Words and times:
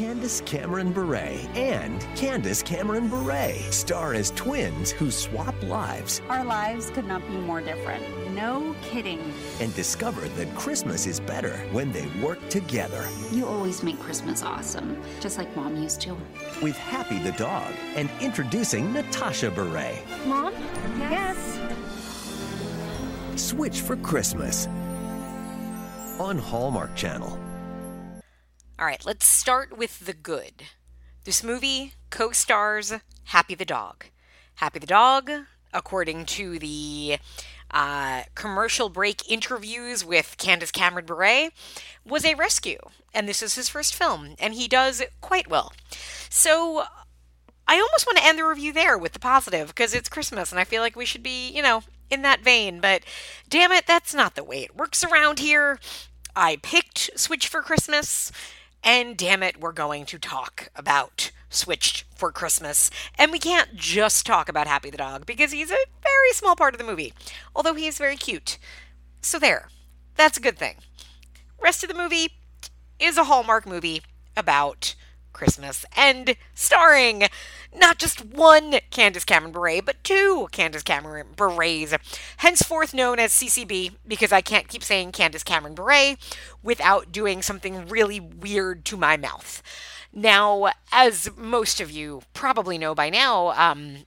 Candace 0.00 0.40
Cameron 0.46 0.94
Bure 0.94 1.16
and 1.54 2.00
Candace 2.16 2.62
Cameron 2.62 3.08
Bure 3.08 3.52
star 3.70 4.14
as 4.14 4.30
twins 4.30 4.90
who 4.90 5.10
swap 5.10 5.54
lives 5.64 6.22
Our 6.30 6.42
lives 6.42 6.88
could 6.88 7.04
not 7.06 7.20
be 7.28 7.34
more 7.34 7.60
different. 7.60 8.02
No 8.34 8.74
kidding. 8.80 9.20
and 9.60 9.74
discover 9.74 10.22
that 10.22 10.54
Christmas 10.54 11.06
is 11.06 11.20
better 11.20 11.54
when 11.72 11.92
they 11.92 12.06
work 12.22 12.38
together. 12.48 13.06
You 13.30 13.46
always 13.46 13.82
make 13.82 13.98
Christmas 14.00 14.42
awesome, 14.42 14.96
just 15.20 15.36
like 15.36 15.54
mom 15.54 15.76
used 15.76 16.00
to. 16.00 16.16
With 16.62 16.78
Happy 16.78 17.18
the 17.18 17.32
dog 17.32 17.70
and 17.94 18.08
introducing 18.22 18.94
Natasha 18.94 19.50
Bure. 19.50 19.98
Mom? 20.24 20.54
Yes. 20.98 21.60
Switch 23.36 23.82
for 23.82 23.96
Christmas 23.96 24.66
on 26.18 26.38
Hallmark 26.38 26.96
Channel. 26.96 27.49
All 28.80 28.86
right, 28.86 29.04
let's 29.04 29.26
start 29.26 29.76
with 29.76 30.06
the 30.06 30.14
good. 30.14 30.62
This 31.24 31.44
movie 31.44 31.92
co 32.08 32.32
stars 32.32 32.94
Happy 33.24 33.54
the 33.54 33.66
Dog. 33.66 34.06
Happy 34.54 34.78
the 34.78 34.86
Dog, 34.86 35.30
according 35.74 36.24
to 36.24 36.58
the 36.58 37.18
uh, 37.70 38.22
commercial 38.34 38.88
break 38.88 39.30
interviews 39.30 40.02
with 40.02 40.36
Candace 40.38 40.70
Cameron 40.70 41.04
Bure, 41.04 41.50
was 42.06 42.24
a 42.24 42.34
rescue. 42.36 42.78
And 43.12 43.28
this 43.28 43.42
is 43.42 43.54
his 43.54 43.68
first 43.68 43.94
film, 43.94 44.34
and 44.38 44.54
he 44.54 44.66
does 44.66 45.02
quite 45.20 45.50
well. 45.50 45.74
So 46.30 46.84
I 47.68 47.74
almost 47.74 48.06
want 48.06 48.16
to 48.16 48.24
end 48.24 48.38
the 48.38 48.46
review 48.46 48.72
there 48.72 48.96
with 48.96 49.12
the 49.12 49.18
positive 49.18 49.68
because 49.68 49.92
it's 49.92 50.08
Christmas 50.08 50.52
and 50.52 50.58
I 50.58 50.64
feel 50.64 50.80
like 50.80 50.96
we 50.96 51.04
should 51.04 51.22
be, 51.22 51.50
you 51.50 51.60
know, 51.60 51.82
in 52.08 52.22
that 52.22 52.40
vein. 52.40 52.80
But 52.80 53.02
damn 53.46 53.72
it, 53.72 53.86
that's 53.86 54.14
not 54.14 54.36
the 54.36 54.42
way 54.42 54.62
it 54.62 54.74
works 54.74 55.04
around 55.04 55.38
here. 55.38 55.78
I 56.34 56.56
picked 56.62 57.10
Switch 57.18 57.48
for 57.48 57.60
Christmas, 57.60 58.32
and 58.82 59.16
damn 59.16 59.42
it, 59.42 59.60
we're 59.60 59.72
going 59.72 60.04
to 60.06 60.18
talk 60.18 60.70
about 60.74 61.30
Switched 61.50 62.04
for 62.14 62.30
Christmas. 62.30 62.90
And 63.18 63.32
we 63.32 63.38
can't 63.38 63.74
just 63.74 64.24
talk 64.24 64.48
about 64.48 64.66
Happy 64.66 64.90
the 64.90 64.96
Dog 64.96 65.26
because 65.26 65.52
he's 65.52 65.70
a 65.70 65.86
very 66.02 66.32
small 66.32 66.54
part 66.56 66.74
of 66.74 66.78
the 66.78 66.86
movie, 66.86 67.12
although 67.54 67.74
he 67.74 67.86
is 67.86 67.98
very 67.98 68.16
cute. 68.16 68.58
So 69.20 69.38
there, 69.38 69.68
that's 70.16 70.38
a 70.38 70.40
good 70.40 70.56
thing. 70.56 70.76
Rest 71.60 71.82
of 71.82 71.88
the 71.88 71.96
movie 71.96 72.38
is 72.98 73.18
a 73.18 73.24
Hallmark 73.24 73.66
movie 73.66 74.02
about 74.36 74.94
Christmas 75.32 75.84
and 75.96 76.36
starring 76.54 77.24
not 77.74 77.98
just 77.98 78.24
one 78.24 78.80
Candace 78.90 79.24
Cameron 79.24 79.52
Bure, 79.52 79.82
but 79.82 80.02
two 80.02 80.48
Candace 80.52 80.82
Cameron 80.82 81.28
Bures, 81.36 81.96
henceforth 82.38 82.92
known 82.94 83.18
as 83.18 83.32
CCB, 83.32 83.96
because 84.06 84.32
I 84.32 84.40
can't 84.40 84.68
keep 84.68 84.82
saying 84.82 85.12
Candace 85.12 85.44
Cameron 85.44 85.74
Bure 85.74 86.16
without 86.62 87.12
doing 87.12 87.42
something 87.42 87.88
really 87.88 88.20
weird 88.20 88.84
to 88.86 88.96
my 88.96 89.16
mouth. 89.16 89.62
Now, 90.12 90.70
as 90.90 91.30
most 91.36 91.80
of 91.80 91.90
you 91.90 92.22
probably 92.34 92.78
know 92.78 92.94
by 92.94 93.10
now, 93.10 93.50
um, 93.50 93.98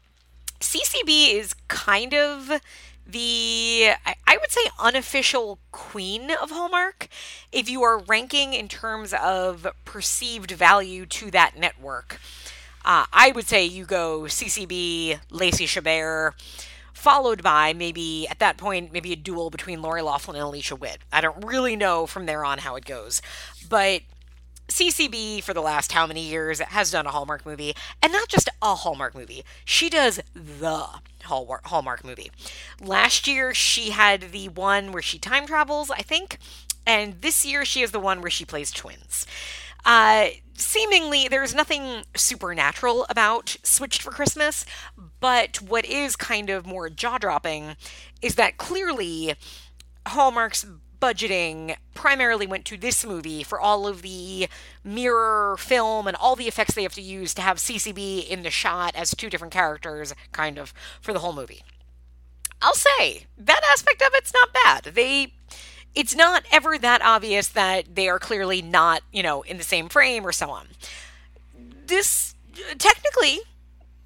CCB 0.59 1.33
is 1.33 1.55
kind 1.67 2.13
of 2.13 2.61
the, 3.05 3.91
I 4.05 4.37
would 4.39 4.51
say, 4.51 4.61
unofficial 4.79 5.59
queen 5.71 6.31
of 6.31 6.51
Hallmark. 6.51 7.07
If 7.51 7.69
you 7.69 7.83
are 7.83 7.99
ranking 7.99 8.53
in 8.53 8.67
terms 8.67 9.13
of 9.13 9.67
perceived 9.85 10.51
value 10.51 11.05
to 11.07 11.31
that 11.31 11.57
network, 11.57 12.19
uh, 12.85 13.05
I 13.11 13.31
would 13.33 13.47
say 13.47 13.65
you 13.65 13.85
go 13.85 14.21
CCB, 14.21 15.19
Lacey 15.29 15.65
Chabert, 15.65 16.33
followed 16.93 17.43
by 17.43 17.73
maybe 17.73 18.27
at 18.29 18.39
that 18.39 18.57
point 18.57 18.93
maybe 18.93 19.11
a 19.11 19.17
duel 19.17 19.49
between 19.49 19.81
Lori 19.81 20.01
Laughlin 20.01 20.37
and 20.37 20.45
Alicia 20.45 20.75
Witt. 20.75 20.99
I 21.11 21.21
don't 21.21 21.45
really 21.45 21.75
know 21.75 22.07
from 22.07 22.25
there 22.25 22.45
on 22.45 22.59
how 22.59 22.75
it 22.75 22.85
goes, 22.85 23.21
but 23.69 24.01
CCB 24.67 25.43
for 25.43 25.53
the 25.53 25.61
last 25.61 25.91
how 25.91 26.07
many 26.07 26.21
years 26.21 26.59
has 26.59 26.91
done 26.91 27.05
a 27.05 27.11
Hallmark 27.11 27.45
movie, 27.45 27.75
and 28.01 28.11
not 28.13 28.29
just 28.29 28.49
a 28.61 28.75
Hallmark 28.75 29.15
movie. 29.15 29.43
She 29.65 29.89
does 29.89 30.19
the 30.33 30.87
Hallmark 31.25 31.67
Hallmark 31.67 32.03
movie. 32.03 32.31
Last 32.81 33.27
year 33.27 33.53
she 33.53 33.91
had 33.91 34.31
the 34.31 34.49
one 34.49 34.91
where 34.91 35.01
she 35.01 35.19
time 35.19 35.45
travels, 35.45 35.91
I 35.91 36.01
think, 36.01 36.37
and 36.85 37.21
this 37.21 37.45
year 37.45 37.65
she 37.65 37.81
has 37.81 37.91
the 37.91 37.99
one 37.99 38.21
where 38.21 38.31
she 38.31 38.45
plays 38.45 38.71
twins. 38.71 39.25
Uh, 39.85 40.27
seemingly, 40.53 41.27
there's 41.27 41.53
nothing 41.53 42.03
supernatural 42.15 43.05
about 43.09 43.57
Switched 43.63 44.01
for 44.01 44.11
Christmas, 44.11 44.65
but 45.19 45.61
what 45.61 45.85
is 45.85 46.15
kind 46.15 46.49
of 46.49 46.65
more 46.65 46.89
jaw 46.89 47.17
dropping 47.17 47.75
is 48.21 48.35
that 48.35 48.57
clearly 48.57 49.35
Hallmark's 50.07 50.65
budgeting 51.03 51.75
primarily 51.93 52.47
went 52.47 52.63
to 52.63 52.77
this 52.77 53.05
movie 53.05 53.43
for 53.43 53.59
all 53.59 53.85
of 53.85 54.01
the 54.03 54.47
mirror 54.85 55.57
film 55.59 56.07
and 56.07 56.15
all 56.15 56.37
the 56.37 56.47
effects 56.47 56.75
they 56.75 56.83
have 56.83 56.93
to 56.93 57.01
use 57.01 57.33
to 57.33 57.41
have 57.41 57.57
CCB 57.57 58.25
in 58.25 58.43
the 58.43 58.49
shot 58.49 58.95
as 58.95 59.11
two 59.11 59.29
different 59.29 59.53
characters, 59.53 60.15
kind 60.31 60.57
of, 60.57 60.73
for 61.01 61.11
the 61.11 61.19
whole 61.19 61.33
movie. 61.33 61.61
I'll 62.61 62.73
say 62.73 63.25
that 63.37 63.61
aspect 63.69 64.01
of 64.01 64.11
it's 64.13 64.33
not 64.33 64.53
bad. 64.53 64.93
They 64.95 65.33
it's 65.93 66.15
not 66.15 66.45
ever 66.53 66.77
that 66.77 67.01
obvious 67.03 67.49
that 67.49 67.95
they 67.95 68.07
are 68.07 68.17
clearly 68.17 68.61
not, 68.61 69.03
you 69.11 69.21
know, 69.21 69.41
in 69.41 69.57
the 69.57 69.63
same 69.63 69.89
frame 69.89 70.25
or 70.25 70.31
so 70.31 70.49
on. 70.51 70.69
This 71.85 72.33
technically 72.77 73.41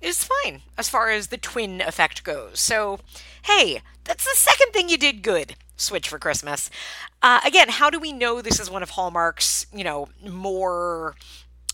is 0.02 0.24
fine 0.24 0.64
as 0.75 0.90
far 0.90 1.12
as 1.12 1.28
the 1.28 1.38
twin 1.38 1.79
effect 1.79 2.24
goes. 2.24 2.59
So, 2.59 3.00
hey, 3.44 3.84
that's 4.03 4.24
the 4.24 4.35
second 4.35 4.72
thing 4.74 4.90
you 4.90 4.97
did 4.97 5.22
good. 5.22 5.56
Switch 5.77 6.09
for 6.09 6.19
Christmas. 6.19 6.69
Uh, 7.21 7.39
again, 7.45 7.69
how 7.69 7.89
do 7.89 7.99
we 7.99 8.11
know 8.11 8.41
this 8.41 8.59
is 8.59 8.69
one 8.69 8.83
of 8.83 8.91
Hallmark's, 8.91 9.67
you 9.73 9.83
know, 9.83 10.09
more 10.27 11.15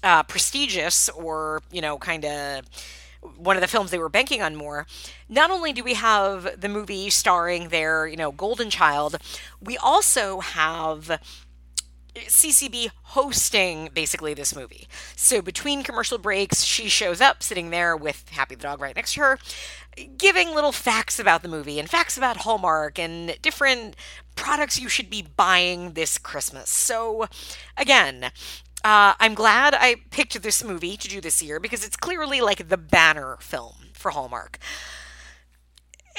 uh, 0.04 0.24
prestigious 0.24 1.10
or, 1.10 1.62
you 1.72 1.82
know, 1.82 1.98
kind 1.98 2.26
of 2.26 2.66
one 3.38 3.56
of 3.56 3.62
the 3.62 3.68
films 3.68 3.90
they 3.90 3.98
were 3.98 4.10
banking 4.10 4.42
on 4.42 4.56
more. 4.56 4.86
Not 5.30 5.50
only 5.50 5.72
do 5.72 5.84
we 5.84 5.94
have 5.94 6.60
the 6.60 6.68
movie 6.70 7.10
starring 7.10 7.70
their, 7.70 8.06
you 8.06 8.18
know, 8.18 8.32
golden 8.32 8.70
child, 8.70 9.18
we 9.62 9.78
also 9.78 10.42
have 10.42 11.20
CCB 12.16 12.90
hosting 13.04 13.90
basically 13.94 14.34
this 14.34 14.56
movie. 14.56 14.88
So 15.16 15.42
between 15.42 15.84
commercial 15.84 16.18
breaks, 16.18 16.64
she 16.64 16.90
shows 16.90 17.22
up 17.22 17.42
sitting 17.42 17.70
there 17.70 17.96
with 17.98 18.30
Happy 18.30 18.56
the 18.56 18.64
dog 18.64 18.82
right 18.82 18.96
next 18.96 19.14
to 19.14 19.22
her, 19.22 19.40
giving 20.18 20.54
little 20.54 20.72
facts 20.72 21.20
about 21.20 21.42
the 21.42 21.48
movie 21.48 21.80
and 21.80 21.90
facts 21.90 22.18
about 22.18 22.38
Hallmark 22.38 23.00
and 23.00 23.38
different 23.42 23.96
products 24.36 24.80
you 24.80 24.90
should 24.90 25.10
be 25.10 25.22
buying 25.22 25.94
this 25.94 26.18
Christmas. 26.18 26.70
So 26.70 27.28
again, 27.78 28.32
uh, 28.84 29.14
I'm 29.20 29.34
glad 29.34 29.74
I 29.74 29.96
picked 30.12 30.42
this 30.42 30.64
movie 30.64 30.98
to 30.98 31.08
do 31.08 31.22
this 31.22 31.42
year 31.42 31.60
because 31.60 31.86
it's 31.86 31.96
clearly 31.96 32.42
like 32.42 32.68
the 32.70 32.78
banner 32.78 33.38
film 33.40 33.76
for 33.94 34.12
Hallmark. 34.12 34.60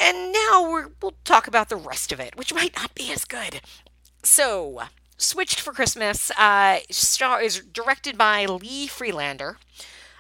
And 0.00 0.32
now 0.32 0.68
we're, 0.68 0.88
we'll 1.00 1.14
talk 1.24 1.46
about 1.46 1.68
the 1.68 1.76
rest 1.76 2.10
of 2.10 2.18
it, 2.18 2.36
which 2.36 2.54
might 2.54 2.74
not 2.74 2.94
be 2.94 3.12
as 3.12 3.24
good. 3.24 3.60
So, 4.22 4.82
Switched 5.16 5.60
for 5.60 5.72
Christmas 5.72 6.30
uh, 6.32 6.80
star 6.90 7.40
is 7.40 7.60
directed 7.60 8.18
by 8.18 8.46
Lee 8.46 8.86
Friedlander. 8.86 9.58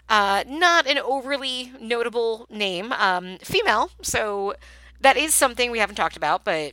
Uh, 0.08 0.44
not 0.46 0.86
an 0.86 0.98
overly 0.98 1.72
notable 1.80 2.46
name, 2.48 2.92
um, 2.92 3.38
female, 3.38 3.90
so 4.02 4.54
that 5.00 5.16
is 5.16 5.34
something 5.34 5.70
we 5.70 5.78
haven't 5.78 5.96
talked 5.96 6.16
about, 6.16 6.44
but 6.44 6.72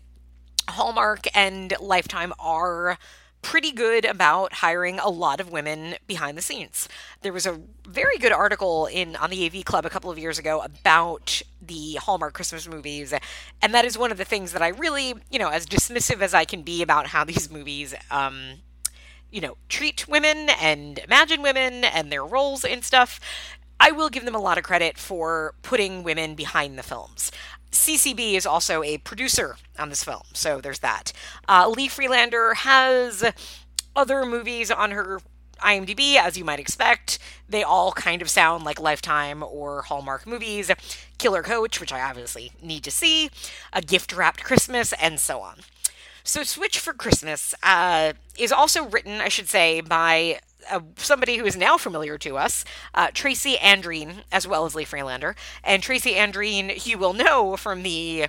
Hallmark 0.70 1.26
and 1.34 1.74
Lifetime 1.80 2.34
are 2.40 2.98
pretty 3.42 3.72
good 3.72 4.06
about 4.06 4.54
hiring 4.54 5.00
a 5.00 5.10
lot 5.10 5.40
of 5.40 5.52
women 5.52 5.96
behind 6.08 6.38
the 6.38 6.42
scenes. 6.42 6.88
There 7.22 7.34
was 7.34 7.46
a 7.46 7.60
very 7.88 8.18
good 8.18 8.32
article 8.32 8.86
in 8.86 9.16
on 9.16 9.30
the 9.30 9.46
AV 9.46 9.66
Club 9.66 9.86
a 9.86 9.90
couple 9.90 10.12
of 10.12 10.20
years 10.20 10.38
ago 10.38 10.62
about 10.62 11.42
the 11.62 11.96
Hallmark 11.96 12.34
Christmas 12.34 12.68
movies, 12.68 13.14
and 13.62 13.74
that 13.74 13.86
is 13.86 13.98
one 13.98 14.12
of 14.12 14.18
the 14.18 14.26
things 14.26 14.54
that 14.54 14.62
I 14.62 14.70
really, 14.70 15.16
you 15.30 15.40
know, 15.40 15.50
as 15.50 15.66
dismissive 15.66 16.22
as 16.22 16.34
I 16.34 16.46
can 16.46 16.62
be 16.62 16.82
about 16.82 17.08
how 17.08 17.24
these 17.24 17.50
movies 17.52 17.94
um 18.10 18.60
you 19.32 19.42
know, 19.42 19.56
treat 19.70 20.08
women 20.08 20.50
and 20.62 21.00
imagine 21.00 21.42
women 21.42 21.86
and 21.86 22.12
their 22.12 22.26
roles 22.26 22.66
and 22.66 22.84
stuff. 22.84 23.20
I 23.80 23.92
will 23.92 24.10
give 24.10 24.26
them 24.26 24.36
a 24.36 24.40
lot 24.40 24.58
of 24.58 24.64
credit 24.64 24.98
for 24.98 25.56
putting 25.64 26.04
women 26.04 26.36
behind 26.36 26.78
the 26.78 26.84
films. 26.84 27.32
CCB 27.72 28.34
is 28.34 28.46
also 28.46 28.84
a 28.84 28.98
producer 29.00 29.56
on 29.80 29.90
this 29.90 30.04
film, 30.04 30.24
so 30.34 30.60
there's 30.60 30.80
that. 30.80 31.14
Uh, 31.48 31.72
Lee 31.76 31.88
Friedlander 31.88 32.54
has 32.54 33.24
other 33.96 34.26
movies 34.26 34.70
on 34.70 34.92
her 34.92 35.20
IMDb, 35.62 36.16
as 36.16 36.38
you 36.38 36.44
might 36.44 36.60
expect. 36.60 37.20
They 37.48 37.64
all 37.64 37.92
kind 37.92 38.22
of 38.22 38.30
sound 38.30 38.64
like 38.64 38.80
Lifetime 38.80 39.44
or 39.44 39.84
Hallmark 39.84 40.28
movies. 40.28 40.72
Killer 41.18 41.44
Coach, 41.44 41.80
which 41.80 41.94
I 41.94 42.02
obviously 42.02 42.52
need 42.62 42.84
to 42.84 42.92
see, 42.92 43.30
A 43.72 43.82
Gift 43.82 44.14
Wrapped 44.14 44.44
Christmas, 44.44 44.94
and 44.94 45.20
so 45.20 45.40
on. 45.42 45.58
So, 46.24 46.44
Switch 46.44 46.78
for 46.78 46.94
Christmas 46.94 47.56
uh, 47.64 48.14
is 48.38 48.52
also 48.52 48.88
written, 48.88 49.22
I 49.22 49.28
should 49.30 49.50
say, 49.50 49.82
by 49.82 50.40
uh, 50.70 50.82
somebody 50.98 51.38
who 51.38 51.46
is 51.46 51.56
now 51.56 51.78
familiar 51.78 52.18
to 52.20 52.38
us, 52.38 52.66
uh, 52.94 53.10
Tracy 53.14 53.56
Andreen, 53.56 54.24
as 54.32 54.48
well 54.48 54.66
as 54.66 54.76
Lee 54.76 54.86
Friedlander. 54.86 55.36
And 55.64 55.82
Tracy 55.82 56.14
Andreen, 56.14 56.86
you 56.86 56.98
will 56.98 57.14
know 57.14 57.58
from 57.58 57.84
the 57.84 58.28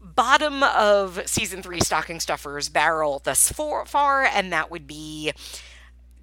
bottom 0.00 0.62
of 0.62 1.22
season 1.26 1.62
three 1.62 1.80
Stocking 1.80 2.20
Stuffers 2.20 2.68
barrel 2.68 3.20
thus 3.22 3.50
far, 3.52 4.24
and 4.24 4.52
that 4.52 4.70
would 4.70 4.86
be 4.86 5.32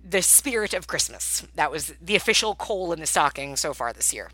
the 0.03 0.21
spirit 0.21 0.73
of 0.73 0.87
Christmas. 0.87 1.45
That 1.55 1.71
was 1.71 1.93
the 2.01 2.15
official 2.15 2.55
coal 2.55 2.91
in 2.93 2.99
the 2.99 3.05
stocking 3.05 3.55
so 3.55 3.73
far 3.73 3.93
this 3.93 4.13
year. 4.13 4.29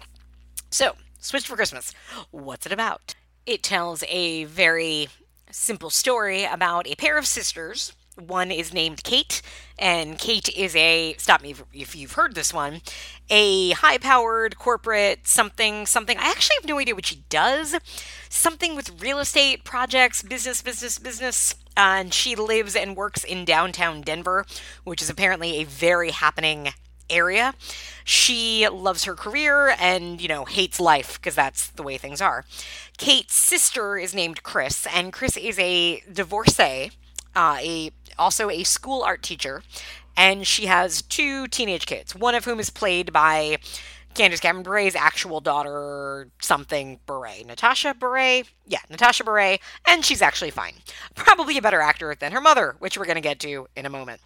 So, 0.72 0.96
Switch 1.22 1.46
for 1.46 1.58
Christmas. 1.58 1.94
What's 2.32 2.66
it 2.66 2.72
about? 2.72 3.14
It 3.46 3.62
tells 3.62 4.04
a 4.08 4.46
very 4.46 5.10
simple 5.52 5.90
story 5.90 6.46
about 6.46 6.88
a 6.88 6.96
pair 6.96 7.18
of 7.18 7.28
sisters. 7.28 7.92
One 8.20 8.52
is 8.52 8.74
named 8.74 9.04
Kate, 9.04 9.42
and 9.78 10.18
Kate 10.18 10.50
is 10.50 10.76
a 10.76 11.16
stop 11.18 11.42
me 11.42 11.56
if 11.74 11.96
you've 11.96 12.14
heard 12.14 12.36
this 12.36 12.54
one, 12.54 12.82
a 13.30 13.72
high-powered 13.72 14.58
corporate 14.58 15.28
something 15.28 15.86
something. 15.86 16.18
I 16.18 16.30
actually 16.30 16.56
have 16.60 16.68
no 16.68 16.80
idea 16.80 16.96
what 16.96 17.06
she 17.06 17.24
does. 17.30 17.76
Something 18.30 18.76
with 18.76 19.02
real 19.02 19.20
estate 19.20 19.64
projects, 19.64 20.22
business, 20.22 20.62
business, 20.62 21.00
business. 21.00 21.56
Uh, 21.78 22.00
and 22.00 22.14
she 22.14 22.36
lives 22.36 22.76
and 22.76 22.98
works 22.98 23.24
in 23.24 23.46
downtown 23.46 24.02
Denver, 24.02 24.46
which 24.84 25.02
is 25.02 25.10
apparently 25.10 25.58
a 25.58 25.64
very 25.64 26.12
happening 26.12 26.70
area. 27.10 27.54
She 28.04 28.68
loves 28.68 29.06
her 29.06 29.16
career 29.16 29.76
and, 29.80 30.20
you 30.20 30.28
know, 30.28 30.46
hates 30.46 30.80
life 30.80 31.20
because 31.20 31.36
that's 31.36 31.70
the 31.70 31.84
way 31.84 31.98
things 31.98 32.22
are. 32.22 32.44
Kate's 32.98 33.34
sister 33.34 33.98
is 33.98 34.14
named 34.14 34.44
Chris, 34.44 34.86
and 34.94 35.14
Chris 35.14 35.38
is 35.38 35.58
a 35.58 36.02
divorcee, 36.12 36.92
uh, 37.36 37.58
a 37.62 37.92
also 38.20 38.50
a 38.50 38.64
school 38.64 39.02
art 39.02 39.24
teacher, 39.24 39.64
and 40.16 40.46
she 40.46 40.66
has 40.68 41.02
two 41.02 41.48
teenage 41.48 41.86
kids, 41.86 42.14
one 42.16 42.36
of 42.36 42.46
whom 42.46 42.60
is 42.60 42.70
played 42.70 43.14
by 43.14 43.58
Candace 44.16 44.40
Cameron 44.40 44.64
Bure's 44.64 44.96
actual 44.96 45.40
daughter, 45.40 46.30
something 46.42 47.00
Bure. 47.06 47.30
Natasha 47.46 47.94
Bure? 47.94 48.44
Yeah, 48.68 48.80
Natasha 48.90 49.24
Bure, 49.24 49.58
and 49.86 50.04
she's 50.04 50.22
actually 50.22 50.52
fine. 50.52 50.74
Probably 51.16 51.58
a 51.58 51.62
better 51.62 51.80
actor 51.80 52.14
than 52.20 52.32
her 52.32 52.42
mother, 52.42 52.76
which 52.80 52.98
we're 52.98 53.06
going 53.06 53.16
to 53.16 53.22
get 53.22 53.40
to 53.42 53.68
in 53.76 53.86
a 53.86 53.90
moment. 53.90 54.22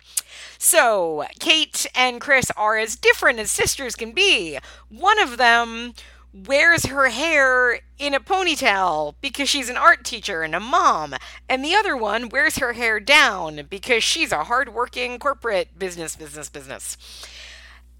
So, 0.57 1.25
Kate 1.39 1.85
and 1.93 2.19
Chris 2.19 2.49
are 2.57 2.77
as 2.77 2.95
different 2.95 3.39
as 3.39 3.51
sisters 3.51 3.95
can 3.95 4.13
be. 4.13 4.57
One 4.89 5.19
of 5.19 5.37
them 5.37 5.93
wears 6.33 6.87
her 6.87 7.09
hair 7.09 7.79
in 7.99 8.13
a 8.13 8.19
ponytail 8.19 9.15
because 9.21 9.47
she's 9.47 9.69
an 9.69 9.77
art 9.77 10.03
teacher 10.03 10.41
and 10.41 10.55
a 10.55 10.59
mom, 10.59 11.15
and 11.47 11.63
the 11.63 11.75
other 11.75 11.95
one 11.95 12.29
wears 12.29 12.57
her 12.57 12.73
hair 12.73 12.99
down 12.99 13.67
because 13.69 14.03
she's 14.03 14.31
a 14.31 14.45
hardworking 14.45 15.19
corporate 15.19 15.77
business, 15.77 16.15
business, 16.15 16.49
business. 16.49 16.97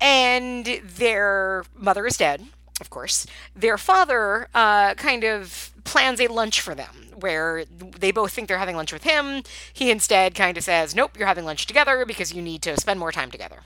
And 0.01 0.65
their 0.83 1.63
mother 1.75 2.05
is 2.05 2.17
dead, 2.17 2.45
of 2.81 2.89
course. 2.89 3.25
Their 3.55 3.77
father 3.77 4.47
uh, 4.53 4.95
kind 4.95 5.23
of 5.23 5.71
plans 5.83 6.19
a 6.19 6.27
lunch 6.27 6.59
for 6.59 6.75
them 6.75 7.11
where 7.15 7.65
they 7.65 8.11
both 8.11 8.33
think 8.33 8.47
they're 8.47 8.57
having 8.57 8.75
lunch 8.75 8.91
with 8.91 9.03
him. 9.03 9.43
He 9.71 9.91
instead 9.91 10.35
kind 10.35 10.57
of 10.57 10.63
says, 10.63 10.95
Nope, 10.95 11.17
you're 11.17 11.27
having 11.27 11.45
lunch 11.45 11.67
together 11.67 12.05
because 12.05 12.33
you 12.33 12.41
need 12.41 12.61
to 12.63 12.79
spend 12.79 12.99
more 12.99 13.11
time 13.11 13.31
together. 13.31 13.59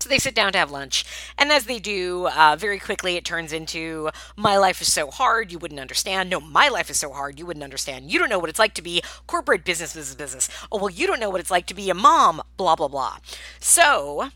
So 0.00 0.08
they 0.08 0.18
sit 0.18 0.34
down 0.34 0.52
to 0.52 0.58
have 0.58 0.70
lunch, 0.70 1.04
and 1.36 1.50
as 1.50 1.64
they 1.64 1.80
do, 1.80 2.28
uh, 2.28 2.54
very 2.56 2.78
quickly 2.78 3.16
it 3.16 3.24
turns 3.24 3.52
into 3.52 4.10
my 4.36 4.56
life 4.56 4.80
is 4.80 4.92
so 4.92 5.10
hard 5.10 5.50
you 5.50 5.58
wouldn't 5.58 5.80
understand. 5.80 6.30
No, 6.30 6.40
my 6.40 6.68
life 6.68 6.88
is 6.88 7.00
so 7.00 7.10
hard 7.12 7.38
you 7.38 7.46
wouldn't 7.46 7.64
understand. 7.64 8.12
You 8.12 8.20
don't 8.20 8.28
know 8.28 8.38
what 8.38 8.48
it's 8.48 8.60
like 8.60 8.74
to 8.74 8.82
be 8.82 9.02
corporate 9.26 9.64
business, 9.64 9.94
business, 9.94 10.14
business. 10.14 10.48
Oh 10.70 10.78
well, 10.78 10.90
you 10.90 11.06
don't 11.08 11.18
know 11.18 11.30
what 11.30 11.40
it's 11.40 11.50
like 11.50 11.66
to 11.66 11.74
be 11.74 11.90
a 11.90 11.94
mom. 11.94 12.40
Blah 12.56 12.76
blah 12.76 12.88
blah. 12.88 13.16
So 13.58 14.30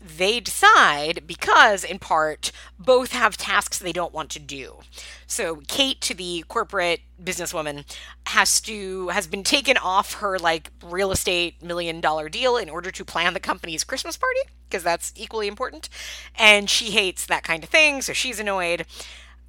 they 0.00 0.40
decide 0.40 1.24
because 1.26 1.82
in 1.84 1.98
part 1.98 2.52
both 2.78 3.12
have 3.12 3.36
tasks 3.36 3.78
they 3.78 3.92
don't 3.92 4.14
want 4.14 4.30
to 4.30 4.38
do. 4.38 4.78
So 5.26 5.56
kate 5.66 6.00
to 6.02 6.14
the 6.14 6.44
corporate 6.48 7.00
businesswoman 7.22 7.84
has 8.28 8.60
to 8.62 9.08
has 9.08 9.26
been 9.26 9.42
taken 9.42 9.76
off 9.76 10.14
her 10.14 10.38
like 10.38 10.70
real 10.82 11.10
estate 11.10 11.62
million 11.62 12.00
dollar 12.00 12.28
deal 12.28 12.56
in 12.56 12.70
order 12.70 12.90
to 12.90 13.04
plan 13.04 13.34
the 13.34 13.40
company's 13.40 13.82
christmas 13.84 14.16
party 14.16 14.40
because 14.68 14.84
that's 14.84 15.12
equally 15.16 15.48
important. 15.48 15.88
And 16.36 16.70
she 16.70 16.90
hates 16.90 17.26
that 17.26 17.42
kind 17.44 17.64
of 17.64 17.70
thing 17.70 18.02
so 18.02 18.12
she's 18.12 18.38
annoyed. 18.38 18.86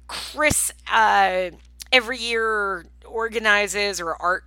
Chris 0.08 0.72
uh, 0.90 1.50
every 1.92 2.18
year 2.18 2.86
organizes 3.06 4.00
or 4.00 4.20
art 4.20 4.44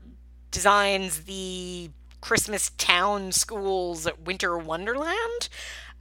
designs 0.52 1.22
the 1.22 1.90
christmas 2.22 2.72
town 2.78 3.32
schools 3.34 4.08
winter 4.24 4.58
wonderland 4.58 5.50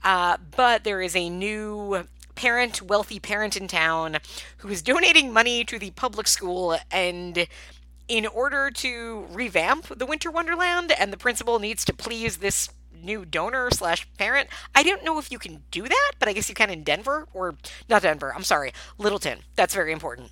uh, 0.03 0.37
but 0.55 0.83
there 0.83 1.01
is 1.01 1.15
a 1.15 1.29
new 1.29 2.05
parent, 2.35 2.81
wealthy 2.81 3.19
parent 3.19 3.55
in 3.55 3.67
town 3.67 4.17
who 4.57 4.69
is 4.69 4.81
donating 4.81 5.31
money 5.31 5.63
to 5.63 5.77
the 5.77 5.91
public 5.91 6.27
school 6.27 6.77
and 6.91 7.47
in 8.07 8.25
order 8.25 8.69
to 8.69 9.25
revamp 9.31 9.87
the 9.97 10.05
Winter 10.05 10.29
Wonderland 10.29 10.91
and 10.91 11.13
the 11.13 11.17
principal 11.17 11.59
needs 11.59 11.85
to 11.85 11.93
please 11.93 12.37
this 12.37 12.69
new 13.01 13.25
donor 13.25 13.69
slash 13.71 14.07
parent. 14.17 14.49
I 14.73 14.83
don't 14.83 15.03
know 15.03 15.19
if 15.19 15.31
you 15.31 15.39
can 15.39 15.63
do 15.71 15.83
that, 15.83 16.11
but 16.19 16.29
I 16.29 16.33
guess 16.33 16.49
you 16.49 16.55
can 16.55 16.69
in 16.69 16.83
Denver 16.83 17.27
or 17.33 17.55
not 17.89 18.01
Denver. 18.01 18.33
I'm 18.33 18.43
sorry, 18.43 18.73
Littleton. 18.97 19.39
That's 19.55 19.73
very 19.73 19.91
important. 19.91 20.31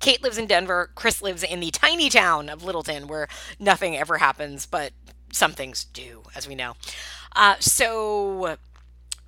Kate 0.00 0.22
lives 0.22 0.38
in 0.38 0.46
Denver. 0.46 0.90
Chris 0.94 1.22
lives 1.22 1.44
in 1.44 1.60
the 1.60 1.70
tiny 1.70 2.10
town 2.10 2.48
of 2.48 2.64
Littleton 2.64 3.06
where 3.06 3.28
nothing 3.60 3.96
ever 3.96 4.18
happens, 4.18 4.66
but 4.66 4.92
some 5.32 5.52
things 5.52 5.84
do, 5.84 6.22
as 6.34 6.48
we 6.48 6.54
know. 6.54 6.74
Uh, 7.34 7.54
so 7.60 8.56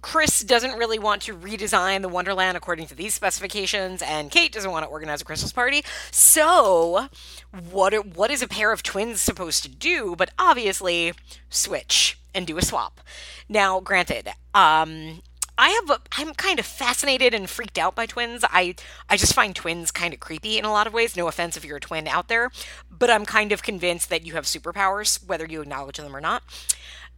Chris 0.04 0.40
doesn't 0.40 0.76
really 0.76 0.98
want 0.98 1.22
to 1.22 1.34
redesign 1.34 2.02
the 2.02 2.10
Wonderland 2.10 2.58
according 2.58 2.86
to 2.86 2.94
these 2.94 3.14
specifications, 3.14 4.02
and 4.02 4.30
Kate 4.30 4.52
doesn't 4.52 4.70
want 4.70 4.84
to 4.84 4.90
organize 4.90 5.22
a 5.22 5.24
Christmas 5.24 5.50
party. 5.50 5.82
So, 6.10 7.08
what 7.70 7.94
are, 7.94 8.02
what 8.02 8.30
is 8.30 8.42
a 8.42 8.46
pair 8.46 8.70
of 8.70 8.82
twins 8.82 9.22
supposed 9.22 9.62
to 9.62 9.70
do? 9.70 10.14
But 10.14 10.30
obviously, 10.38 11.14
switch 11.48 12.18
and 12.34 12.46
do 12.46 12.58
a 12.58 12.62
swap. 12.62 13.00
Now, 13.48 13.80
granted, 13.80 14.28
um, 14.52 15.22
I 15.56 15.70
have 15.70 15.88
a, 15.88 16.00
I'm 16.18 16.34
kind 16.34 16.58
of 16.58 16.66
fascinated 16.66 17.32
and 17.32 17.48
freaked 17.48 17.78
out 17.78 17.94
by 17.94 18.04
twins. 18.04 18.44
I 18.50 18.74
I 19.08 19.16
just 19.16 19.32
find 19.32 19.56
twins 19.56 19.90
kind 19.90 20.12
of 20.12 20.20
creepy 20.20 20.58
in 20.58 20.66
a 20.66 20.70
lot 20.70 20.86
of 20.86 20.92
ways. 20.92 21.16
No 21.16 21.28
offense 21.28 21.56
if 21.56 21.64
you're 21.64 21.78
a 21.78 21.80
twin 21.80 22.08
out 22.08 22.28
there, 22.28 22.50
but 22.90 23.08
I'm 23.08 23.24
kind 23.24 23.52
of 23.52 23.62
convinced 23.62 24.10
that 24.10 24.26
you 24.26 24.34
have 24.34 24.44
superpowers, 24.44 25.26
whether 25.26 25.46
you 25.46 25.62
acknowledge 25.62 25.96
them 25.96 26.14
or 26.14 26.20
not. 26.20 26.42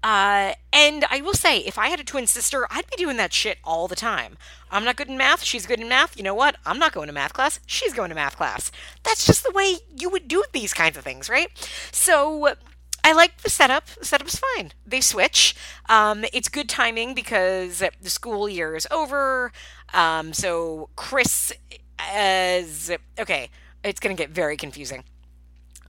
Uh, 0.03 0.53
and 0.73 1.05
I 1.11 1.21
will 1.21 1.35
say, 1.35 1.59
if 1.59 1.79
I 1.79 1.89
had 1.89 2.01
a 2.01 2.05
twin 2.05 2.27
sister, 2.27 2.67
I'd 2.71 2.89
be 2.91 2.97
doing 2.97 3.17
that 3.17 3.33
shit 3.33 3.59
all 3.65 3.89
the 3.89 3.97
time. 3.97 4.37
I'm 4.71 4.85
not 4.85 4.97
good 4.97 5.09
in 5.09 5.17
math. 5.17 5.43
She's 5.43 5.67
good 5.67 5.81
in 5.81 5.89
math. 5.89 6.17
You 6.17 6.23
know 6.23 6.35
what? 6.35 6.57
I'm 6.65 6.79
not 6.79 6.93
going 6.93 7.09
to 7.09 7.13
math 7.13 7.33
class. 7.33 7.61
She's 7.67 7.93
going 7.93 8.11
to 8.11 8.15
math 8.15 8.37
class. 8.37 8.71
That's 9.03 9.27
just 9.27 9.43
the 9.43 9.51
way 9.51 9.79
you 9.97 10.11
would 10.11 10.29
do 10.29 10.45
these 10.53 10.73
kinds 10.73 10.97
of 10.97 11.05
things, 11.05 11.29
right? 11.29 11.49
So 11.93 12.55
I 13.03 13.13
like 13.13 13.43
the 13.43 13.51
setup. 13.51 13.87
The 13.87 14.05
setup's 14.05 14.38
fine. 14.38 14.73
They 14.85 15.00
switch. 15.00 15.55
Um, 15.88 16.25
it's 16.33 16.49
good 16.49 16.69
timing 16.69 17.15
because 17.15 17.79
the 17.79 18.11
school 18.11 18.49
year 18.49 18.75
is 18.75 18.87
over. 18.91 19.53
Um, 19.95 20.33
so 20.33 20.88
Chris 20.97 21.53
as 21.99 22.91
okay, 23.19 23.49
it's 23.83 24.00
going 24.00 24.15
to 24.15 24.21
get 24.21 24.31
very 24.31 24.57
confusing. 24.57 25.05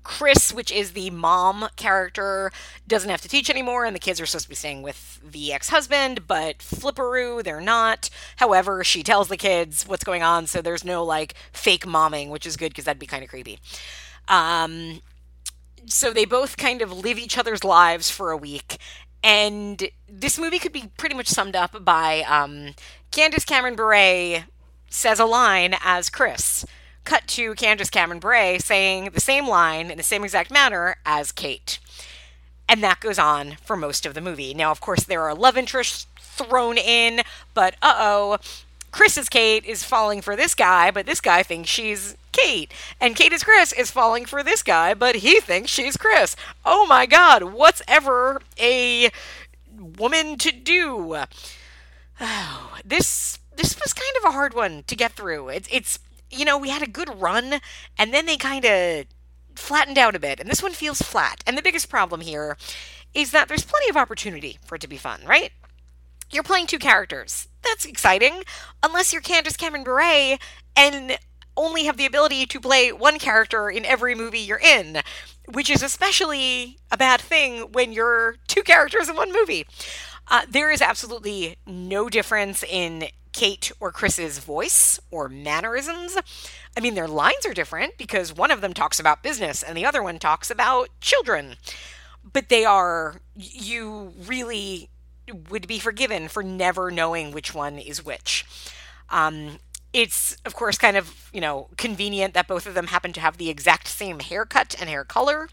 Chris, 0.07 0.53
which 0.53 0.71
is 0.71 0.93
the 0.93 1.09
mom 1.09 1.67
character, 1.75 2.49
doesn't 2.87 3.09
have 3.09 3.19
to 3.19 3.27
teach 3.27 3.49
anymore, 3.49 3.83
and 3.83 3.93
the 3.93 3.99
kids 3.99 4.21
are 4.21 4.25
supposed 4.25 4.45
to 4.45 4.49
be 4.49 4.55
staying 4.55 4.81
with 4.81 5.19
the 5.21 5.51
ex 5.51 5.67
husband, 5.67 6.25
but 6.27 6.59
Flipperoo, 6.59 7.43
they're 7.43 7.59
not. 7.59 8.09
However, 8.37 8.85
she 8.85 9.03
tells 9.03 9.27
the 9.27 9.35
kids 9.35 9.85
what's 9.85 10.05
going 10.05 10.23
on, 10.23 10.47
so 10.47 10.61
there's 10.61 10.85
no 10.85 11.03
like 11.03 11.33
fake 11.51 11.85
momming, 11.85 12.29
which 12.29 12.45
is 12.45 12.55
good 12.55 12.69
because 12.69 12.85
that'd 12.85 12.97
be 12.97 13.05
kind 13.05 13.21
of 13.21 13.29
creepy. 13.29 13.59
Um, 14.29 15.01
so 15.85 16.13
they 16.13 16.23
both 16.23 16.55
kind 16.55 16.81
of 16.81 16.93
live 16.93 17.19
each 17.19 17.37
other's 17.37 17.65
lives 17.65 18.09
for 18.09 18.31
a 18.31 18.37
week. 18.37 18.77
And 19.21 19.89
this 20.07 20.39
movie 20.39 20.59
could 20.59 20.71
be 20.71 20.89
pretty 20.97 21.15
much 21.15 21.27
summed 21.27 21.57
up 21.57 21.83
by 21.83 22.21
um, 22.21 22.75
Candace 23.11 23.43
Cameron 23.43 23.75
Bure 23.75 24.45
says 24.89 25.19
a 25.19 25.25
line 25.25 25.75
as 25.83 26.09
Chris 26.09 26.65
cut 27.07 27.25
to 27.25 27.55
Candace 27.55 27.89
Cameron 27.89 28.19
Bure 28.19 28.59
saying 28.59 29.11
the 29.13 29.21
same 29.21 29.47
line 29.47 29.89
in 29.89 29.97
the 29.97 30.03
same 30.03 30.25
exact 30.25 30.51
manner 30.51 30.97
as 31.05 31.31
Kate. 31.31 31.79
And 32.67 32.83
that 32.83 32.99
goes 32.99 33.17
on 33.17 33.55
for 33.63 33.77
most 33.77 34.05
of 34.05 34.13
the 34.13 34.19
movie. 34.19 34.53
Now, 34.53 34.71
of 34.71 34.81
course, 34.81 35.05
there 35.05 35.21
are 35.21 35.33
love 35.33 35.57
interests 35.57 36.05
thrown 36.19 36.77
in, 36.77 37.21
but 37.53 37.75
uh 37.81 37.95
oh, 37.97 38.37
Chris's 38.91 39.29
Kate 39.29 39.63
is 39.63 39.85
falling 39.85 40.21
for 40.21 40.35
this 40.35 40.53
guy, 40.53 40.91
but 40.91 41.05
this 41.05 41.21
guy 41.21 41.43
thinks 41.43 41.69
she's 41.69 42.17
Kate. 42.33 42.73
And 42.99 43.15
Kate 43.15 43.31
is 43.31 43.43
Chris 43.43 43.71
is 43.71 43.89
falling 43.89 44.25
for 44.25 44.43
this 44.43 44.61
guy, 44.61 44.93
but 44.93 45.17
he 45.17 45.39
thinks 45.39 45.71
she's 45.71 45.95
Chris. 45.95 46.35
Oh 46.65 46.85
my 46.87 47.05
god, 47.05 47.43
what's 47.43 47.81
ever 47.87 48.41
a 48.59 49.09
woman 49.97 50.37
to 50.39 50.51
do? 50.51 51.15
Oh, 52.19 52.77
this 52.85 53.39
this 53.55 53.79
was 53.79 53.93
kind 53.93 54.17
of 54.17 54.25
a 54.25 54.33
hard 54.33 54.53
one 54.53 54.83
to 54.87 54.95
get 54.95 55.13
through. 55.13 55.49
It's 55.49 55.69
it's 55.71 55.99
you 56.29 56.45
know, 56.45 56.57
we 56.57 56.69
had 56.69 56.81
a 56.81 56.87
good 56.87 57.09
run, 57.21 57.59
and 57.97 58.13
then 58.13 58.25
they 58.25 58.37
kind 58.37 58.65
of 58.65 59.05
flattened 59.55 59.97
out 59.97 60.15
a 60.15 60.19
bit, 60.19 60.39
and 60.39 60.49
this 60.49 60.63
one 60.63 60.73
feels 60.73 61.01
flat. 61.01 61.43
And 61.45 61.57
the 61.57 61.61
biggest 61.61 61.89
problem 61.89 62.21
here 62.21 62.57
is 63.13 63.31
that 63.31 63.47
there's 63.47 63.65
plenty 63.65 63.89
of 63.89 63.97
opportunity 63.97 64.59
for 64.65 64.75
it 64.75 64.81
to 64.81 64.87
be 64.87 64.97
fun, 64.97 65.21
right? 65.25 65.51
You're 66.29 66.43
playing 66.43 66.67
two 66.67 66.79
characters. 66.79 67.47
That's 67.63 67.85
exciting, 67.85 68.43
unless 68.83 69.13
you're 69.13 69.21
Candace 69.21 69.57
Cameron 69.57 69.83
Bure 69.83 70.37
and 70.75 71.17
only 71.55 71.85
have 71.85 71.97
the 71.97 72.05
ability 72.05 72.45
to 72.45 72.59
play 72.59 72.91
one 72.91 73.17
character 73.17 73.69
in 73.69 73.83
every 73.83 74.13
movie 74.13 74.39
you're 74.39 74.59
in, 74.59 75.01
which 75.51 75.69
is 75.69 75.81
especially 75.81 76.77
a 76.91 76.97
bad 76.97 77.19
thing 77.19 77.71
when 77.71 77.91
you're 77.91 78.35
two 78.47 78.61
characters 78.63 79.09
in 79.09 79.15
one 79.15 79.33
movie. 79.33 79.65
Uh, 80.29 80.41
there 80.49 80.69
is 80.69 80.81
absolutely 80.81 81.55
no 81.65 82.09
difference 82.09 82.63
in 82.63 83.05
Kate 83.37 83.71
or 83.79 83.91
Chris's 83.91 84.39
voice 84.39 84.99
or 85.11 85.29
mannerisms. 85.29 86.17
I 86.75 86.79
mean, 86.79 86.95
their 86.95 87.07
lines 87.07 87.45
are 87.45 87.53
different 87.53 87.95
because 87.95 88.33
one 88.33 88.49
of 88.49 88.61
them 88.61 88.73
talks 88.73 88.99
about 88.99 89.21
business 89.21 89.61
and 89.61 89.77
the 89.77 89.85
other 89.85 90.01
one 90.01 90.17
talks 90.17 90.49
about 90.49 90.89
children. 91.01 91.57
But 92.33 92.49
they 92.49 92.65
are, 92.65 93.21
you 93.35 94.13
really 94.25 94.89
would 95.51 95.67
be 95.67 95.77
forgiven 95.77 96.27
for 96.29 96.41
never 96.41 96.89
knowing 96.89 97.31
which 97.31 97.53
one 97.53 97.77
is 97.77 98.03
which. 98.03 98.43
Um, 99.11 99.59
it's, 99.93 100.35
of 100.43 100.55
course, 100.55 100.79
kind 100.79 100.97
of, 100.97 101.29
you 101.31 101.39
know, 101.39 101.67
convenient 101.77 102.33
that 102.33 102.47
both 102.47 102.65
of 102.65 102.73
them 102.73 102.87
happen 102.87 103.13
to 103.13 103.19
have 103.21 103.37
the 103.37 103.51
exact 103.51 103.87
same 103.87 104.19
haircut 104.19 104.75
and 104.79 104.89
hair 104.89 105.03
color 105.03 105.47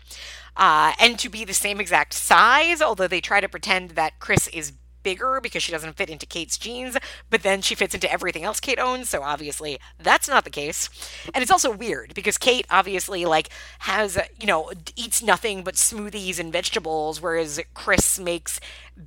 uh, 0.57 0.95
and 0.99 1.19
to 1.19 1.29
be 1.29 1.45
the 1.45 1.53
same 1.53 1.83
exact 1.83 2.15
size, 2.15 2.81
although 2.81 3.09
they 3.09 3.21
try 3.21 3.43
to 3.43 3.49
pretend 3.49 3.91
that 3.91 4.19
Chris 4.21 4.49
is 4.49 4.73
bigger 5.05 5.39
because 5.41 5.63
she 5.63 5.71
doesn't 5.71 5.97
fit 5.97 6.11
into 6.11 6.27
Kate's 6.27 6.59
jeans, 6.59 6.97
but 7.31 7.45
then 7.45 7.63
she 7.63 7.77
fits 7.77 7.95
into 7.95 8.11
everything 8.11 8.43
else 8.43 8.59
Kate 8.59 8.81
owns, 8.81 9.09
so 9.09 9.23
obviously 9.23 9.79
that's 10.03 10.29
not 10.29 10.43
the 10.43 10.51
case. 10.51 10.91
And 11.33 11.43
it's 11.43 11.53
also 11.53 11.71
weird 11.71 12.15
because 12.15 12.39
Kate 12.39 12.67
obviously 12.71 13.25
like 13.25 13.51
has, 13.81 14.19
you 14.41 14.47
know, 14.49 14.73
eats 14.97 15.23
nothing 15.23 15.63
but 15.63 15.75
smoothies 15.75 16.41
and 16.41 16.53
vegetables 16.53 17.21
whereas 17.21 17.61
Chris 17.75 18.19
makes 18.19 18.59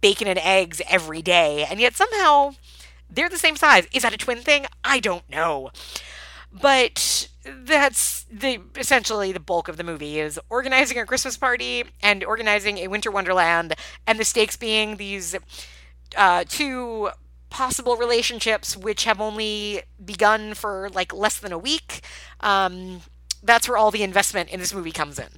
bacon 0.01 0.27
and 0.27 0.39
eggs 0.39 0.81
every 0.89 1.21
day, 1.21 1.65
and 1.69 1.81
yet 1.81 1.95
somehow 1.95 2.51
they're 3.09 3.29
the 3.29 3.37
same 3.37 3.57
size. 3.57 3.87
Is 3.93 4.03
that 4.03 4.13
a 4.13 4.17
twin 4.17 4.39
thing? 4.39 4.65
I 4.83 4.99
don't 4.99 5.29
know. 5.29 5.71
But 6.51 7.29
that's 7.45 8.25
the 8.31 8.59
essentially 8.75 9.31
the 9.31 9.39
bulk 9.39 9.67
of 9.67 9.77
the 9.77 9.83
movie 9.83 10.19
is 10.19 10.39
organizing 10.49 10.97
a 10.97 11.05
Christmas 11.05 11.37
party 11.37 11.83
and 12.01 12.23
organizing 12.23 12.77
a 12.79 12.87
winter 12.87 13.11
wonderland, 13.11 13.73
and 14.05 14.19
the 14.19 14.25
stakes 14.25 14.57
being 14.57 14.97
these 14.97 15.35
uh, 16.15 16.43
two 16.47 17.09
possible 17.49 17.95
relationships 17.95 18.75
which 18.75 19.05
have 19.05 19.21
only 19.21 19.81
begun 20.03 20.53
for 20.53 20.89
like 20.93 21.13
less 21.13 21.39
than 21.39 21.51
a 21.51 21.57
week. 21.57 22.01
Um, 22.41 23.01
that's 23.41 23.67
where 23.67 23.77
all 23.77 23.91
the 23.91 24.03
investment 24.03 24.49
in 24.49 24.59
this 24.59 24.73
movie 24.73 24.91
comes 24.91 25.17
in. 25.19 25.29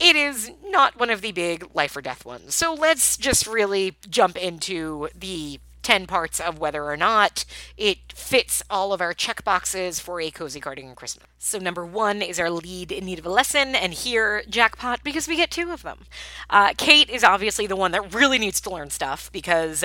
It 0.00 0.16
is 0.16 0.50
not 0.64 0.98
one 0.98 1.10
of 1.10 1.20
the 1.20 1.32
big 1.32 1.68
life 1.74 1.96
or 1.96 2.00
death 2.00 2.24
ones. 2.24 2.54
So 2.54 2.74
let's 2.74 3.16
just 3.16 3.46
really 3.46 3.96
jump 4.08 4.36
into 4.36 5.08
the 5.14 5.60
10 5.84 6.06
parts 6.06 6.40
of 6.40 6.58
whether 6.58 6.84
or 6.84 6.96
not 6.96 7.44
it 7.76 8.12
fits 8.12 8.62
all 8.68 8.92
of 8.92 9.00
our 9.00 9.14
check 9.14 9.44
boxes 9.44 10.00
for 10.00 10.20
a 10.20 10.30
cozy 10.30 10.58
cardigan 10.58 10.94
Christmas. 10.94 11.26
So, 11.38 11.58
number 11.58 11.86
one 11.86 12.22
is 12.22 12.40
our 12.40 12.50
lead 12.50 12.90
in 12.90 13.04
need 13.04 13.18
of 13.20 13.26
a 13.26 13.30
lesson, 13.30 13.74
and 13.74 13.92
here, 13.92 14.42
jackpot, 14.48 15.04
because 15.04 15.28
we 15.28 15.36
get 15.36 15.50
two 15.50 15.70
of 15.70 15.82
them. 15.82 16.06
Uh, 16.50 16.72
Kate 16.76 17.10
is 17.10 17.22
obviously 17.22 17.66
the 17.66 17.76
one 17.76 17.92
that 17.92 18.14
really 18.14 18.38
needs 18.38 18.60
to 18.62 18.70
learn 18.70 18.90
stuff 18.90 19.30
because 19.30 19.84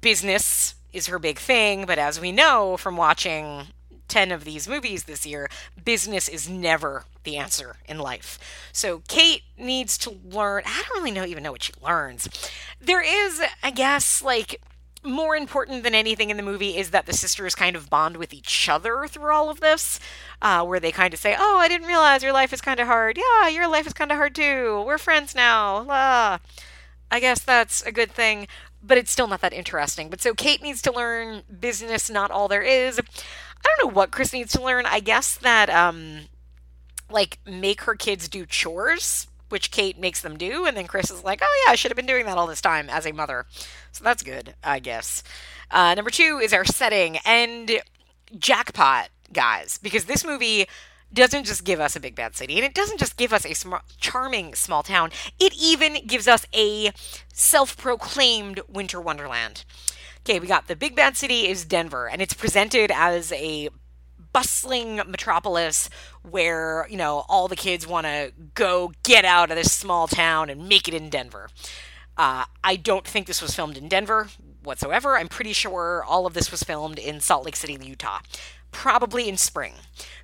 business 0.00 0.74
is 0.92 1.08
her 1.08 1.18
big 1.18 1.38
thing, 1.38 1.84
but 1.86 1.98
as 1.98 2.20
we 2.20 2.32
know 2.32 2.76
from 2.76 2.96
watching 2.96 3.66
10 4.08 4.32
of 4.32 4.44
these 4.44 4.68
movies 4.68 5.04
this 5.04 5.24
year, 5.24 5.48
business 5.84 6.28
is 6.28 6.48
never 6.48 7.04
the 7.22 7.36
answer 7.36 7.76
in 7.86 7.98
life. 7.98 8.38
So 8.72 9.02
Kate 9.08 9.42
needs 9.56 9.96
to 9.98 10.18
learn. 10.24 10.64
I 10.66 10.82
don't 10.88 10.98
really 10.98 11.12
know 11.12 11.24
even 11.24 11.42
know 11.42 11.52
what 11.52 11.62
she 11.62 11.72
learns. 11.82 12.28
There 12.80 13.02
is, 13.02 13.40
I 13.62 13.70
guess, 13.70 14.20
like 14.22 14.60
more 15.02 15.34
important 15.34 15.82
than 15.82 15.94
anything 15.94 16.30
in 16.30 16.36
the 16.36 16.42
movie 16.42 16.76
is 16.76 16.90
that 16.90 17.06
the 17.06 17.12
sisters 17.12 17.54
kind 17.54 17.74
of 17.74 17.88
bond 17.88 18.16
with 18.16 18.34
each 18.34 18.68
other 18.68 19.06
through 19.08 19.32
all 19.32 19.48
of 19.48 19.60
this, 19.60 19.98
uh, 20.42 20.64
where 20.64 20.80
they 20.80 20.92
kind 20.92 21.14
of 21.14 21.20
say, 21.20 21.34
"Oh, 21.38 21.58
I 21.58 21.68
didn't 21.68 21.86
realize 21.86 22.22
your 22.22 22.32
life 22.32 22.52
is 22.52 22.60
kind 22.60 22.80
of 22.80 22.86
hard. 22.86 23.18
Yeah, 23.18 23.48
your 23.48 23.66
life 23.66 23.86
is 23.86 23.92
kind 23.92 24.10
of 24.10 24.18
hard 24.18 24.34
too. 24.34 24.82
We're 24.86 24.98
friends 24.98 25.34
now." 25.34 25.82
La. 25.82 26.38
I 27.10 27.18
guess 27.18 27.40
that's 27.40 27.82
a 27.82 27.92
good 27.92 28.12
thing, 28.12 28.46
but 28.82 28.98
it's 28.98 29.10
still 29.10 29.26
not 29.26 29.40
that 29.40 29.52
interesting. 29.52 30.10
But 30.10 30.20
so 30.20 30.34
Kate 30.34 30.62
needs 30.62 30.80
to 30.82 30.92
learn 30.92 31.42
business, 31.60 32.08
not 32.08 32.30
all 32.30 32.46
there 32.46 32.62
is. 32.62 33.00
I 33.00 33.02
don't 33.64 33.88
know 33.88 33.94
what 33.94 34.12
Chris 34.12 34.32
needs 34.32 34.52
to 34.52 34.62
learn. 34.62 34.86
I 34.86 35.00
guess 35.00 35.36
that 35.36 35.68
um, 35.70 36.26
like 37.10 37.38
make 37.46 37.82
her 37.82 37.94
kids 37.94 38.28
do 38.28 38.46
chores 38.46 39.26
which 39.50 39.70
Kate 39.70 39.98
makes 39.98 40.20
them 40.20 40.36
do. 40.36 40.66
And 40.66 40.76
then 40.76 40.86
Chris 40.86 41.10
is 41.10 41.24
like, 41.24 41.40
oh, 41.42 41.64
yeah, 41.66 41.72
I 41.72 41.74
should 41.74 41.90
have 41.90 41.96
been 41.96 42.06
doing 42.06 42.26
that 42.26 42.38
all 42.38 42.46
this 42.46 42.60
time 42.60 42.88
as 42.90 43.06
a 43.06 43.12
mother. 43.12 43.46
So 43.92 44.04
that's 44.04 44.22
good, 44.22 44.54
I 44.64 44.78
guess. 44.78 45.22
Uh, 45.70 45.94
number 45.94 46.10
two 46.10 46.40
is 46.42 46.52
our 46.52 46.64
setting 46.64 47.18
and 47.24 47.80
jackpot, 48.38 49.08
guys, 49.32 49.78
because 49.78 50.06
this 50.06 50.24
movie 50.24 50.66
doesn't 51.12 51.44
just 51.44 51.64
give 51.64 51.80
us 51.80 51.96
a 51.96 52.00
big 52.00 52.14
bad 52.14 52.36
city 52.36 52.56
and 52.56 52.64
it 52.64 52.74
doesn't 52.74 52.98
just 52.98 53.16
give 53.16 53.32
us 53.32 53.44
a 53.44 53.54
sm- 53.54 53.74
charming 53.98 54.54
small 54.54 54.82
town, 54.82 55.10
it 55.38 55.54
even 55.54 56.06
gives 56.06 56.28
us 56.28 56.46
a 56.54 56.92
self 57.32 57.76
proclaimed 57.76 58.60
winter 58.68 59.00
wonderland. 59.00 59.64
Okay, 60.20 60.38
we 60.38 60.46
got 60.46 60.68
the 60.68 60.76
big 60.76 60.94
bad 60.94 61.16
city 61.16 61.48
is 61.48 61.64
Denver, 61.64 62.08
and 62.08 62.20
it's 62.20 62.34
presented 62.34 62.90
as 62.90 63.32
a 63.32 63.70
bustling 64.32 64.96
metropolis 64.96 65.90
where, 66.22 66.86
you 66.88 66.96
know, 66.96 67.24
all 67.28 67.48
the 67.48 67.56
kids 67.56 67.86
want 67.86 68.06
to 68.06 68.32
go 68.54 68.92
get 69.02 69.24
out 69.24 69.50
of 69.50 69.56
this 69.56 69.72
small 69.72 70.06
town 70.06 70.50
and 70.50 70.68
make 70.68 70.88
it 70.88 70.94
in 70.94 71.10
Denver. 71.10 71.48
Uh, 72.16 72.44
I 72.62 72.76
don't 72.76 73.06
think 73.06 73.26
this 73.26 73.40
was 73.40 73.54
filmed 73.54 73.78
in 73.78 73.88
Denver 73.88 74.28
whatsoever. 74.62 75.16
I'm 75.16 75.28
pretty 75.28 75.52
sure 75.52 76.04
all 76.06 76.26
of 76.26 76.34
this 76.34 76.50
was 76.50 76.62
filmed 76.62 76.98
in 76.98 77.20
Salt 77.20 77.44
Lake 77.46 77.56
City, 77.56 77.78
Utah, 77.80 78.20
probably 78.70 79.28
in 79.28 79.36
spring. 79.36 79.74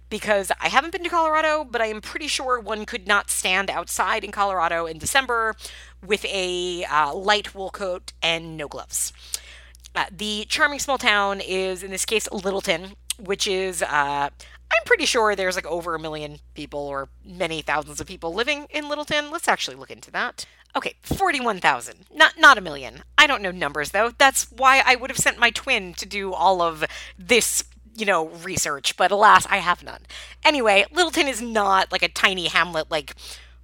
Because 0.09 0.53
I 0.61 0.69
haven't 0.69 0.93
been 0.93 1.03
to 1.03 1.09
Colorado, 1.09 1.65
but 1.65 1.81
I 1.81 1.87
am 1.87 2.01
pretty 2.01 2.29
sure 2.29 2.61
one 2.61 2.87
could 2.87 3.09
not 3.09 3.29
stand 3.29 3.69
outside 3.71 4.23
in 4.23 4.31
Colorado 4.31 4.87
in 4.87 4.99
December 4.99 5.57
with 6.07 6.25
a 6.27 6.85
uh, 6.85 7.13
light 7.13 7.57
wool 7.57 7.71
coat 7.71 8.13
and 8.23 8.57
no 8.57 8.69
gloves. 8.69 9.13
Uh, 9.97 10.05
the 10.15 10.45
charming 10.49 10.79
small 10.79 10.99
town 10.99 11.41
is, 11.41 11.83
in 11.83 11.91
this 11.91 12.05
case, 12.05 12.31
Littleton, 12.31 12.95
which 13.19 13.47
is 13.47 13.83
uh, 13.83 14.31
I'm 14.71 14.85
pretty 14.85 15.07
sure 15.07 15.35
there's 15.35 15.57
like 15.57 15.67
over 15.67 15.95
a 15.95 15.99
million 15.99 16.39
people 16.55 16.81
or 16.81 17.09
many 17.25 17.63
thousands 17.63 18.01
of 18.01 18.07
people 18.07 18.35
living 18.35 18.67
in 18.71 18.89
Littleton. 18.89 19.31
Let's 19.31 19.49
actually 19.49 19.77
look 19.77 19.91
into 19.91 20.11
that. 20.11 20.45
Okay, 20.75 20.95
41,000. 21.03 22.07
Not 22.15 22.35
not 22.39 22.59
a 22.59 22.61
million. 22.61 23.03
I 23.17 23.27
don't 23.27 23.43
know 23.43 23.51
numbers 23.51 23.91
though. 23.91 24.13
That's 24.19 24.51
why 24.51 24.83
I 24.85 24.97
would 24.97 25.11
have 25.11 25.19
sent 25.19 25.39
my 25.39 25.51
twin 25.51 25.95
to 25.95 26.07
do 26.07 26.33
all 26.35 26.61
of 26.61 26.85
this, 27.19 27.65
you 27.97 28.05
know, 28.05 28.29
research, 28.29 28.97
but 28.97 29.11
alas, 29.11 29.47
I 29.49 29.59
have 29.59 29.83
none. 29.83 30.03
Anyway, 30.45 30.85
Littleton 30.93 31.29
is 31.29 31.41
not 31.41 31.93
like 31.93 32.03
a 32.03 32.09
tiny 32.09 32.49
hamlet 32.49 32.91
like 32.91 33.15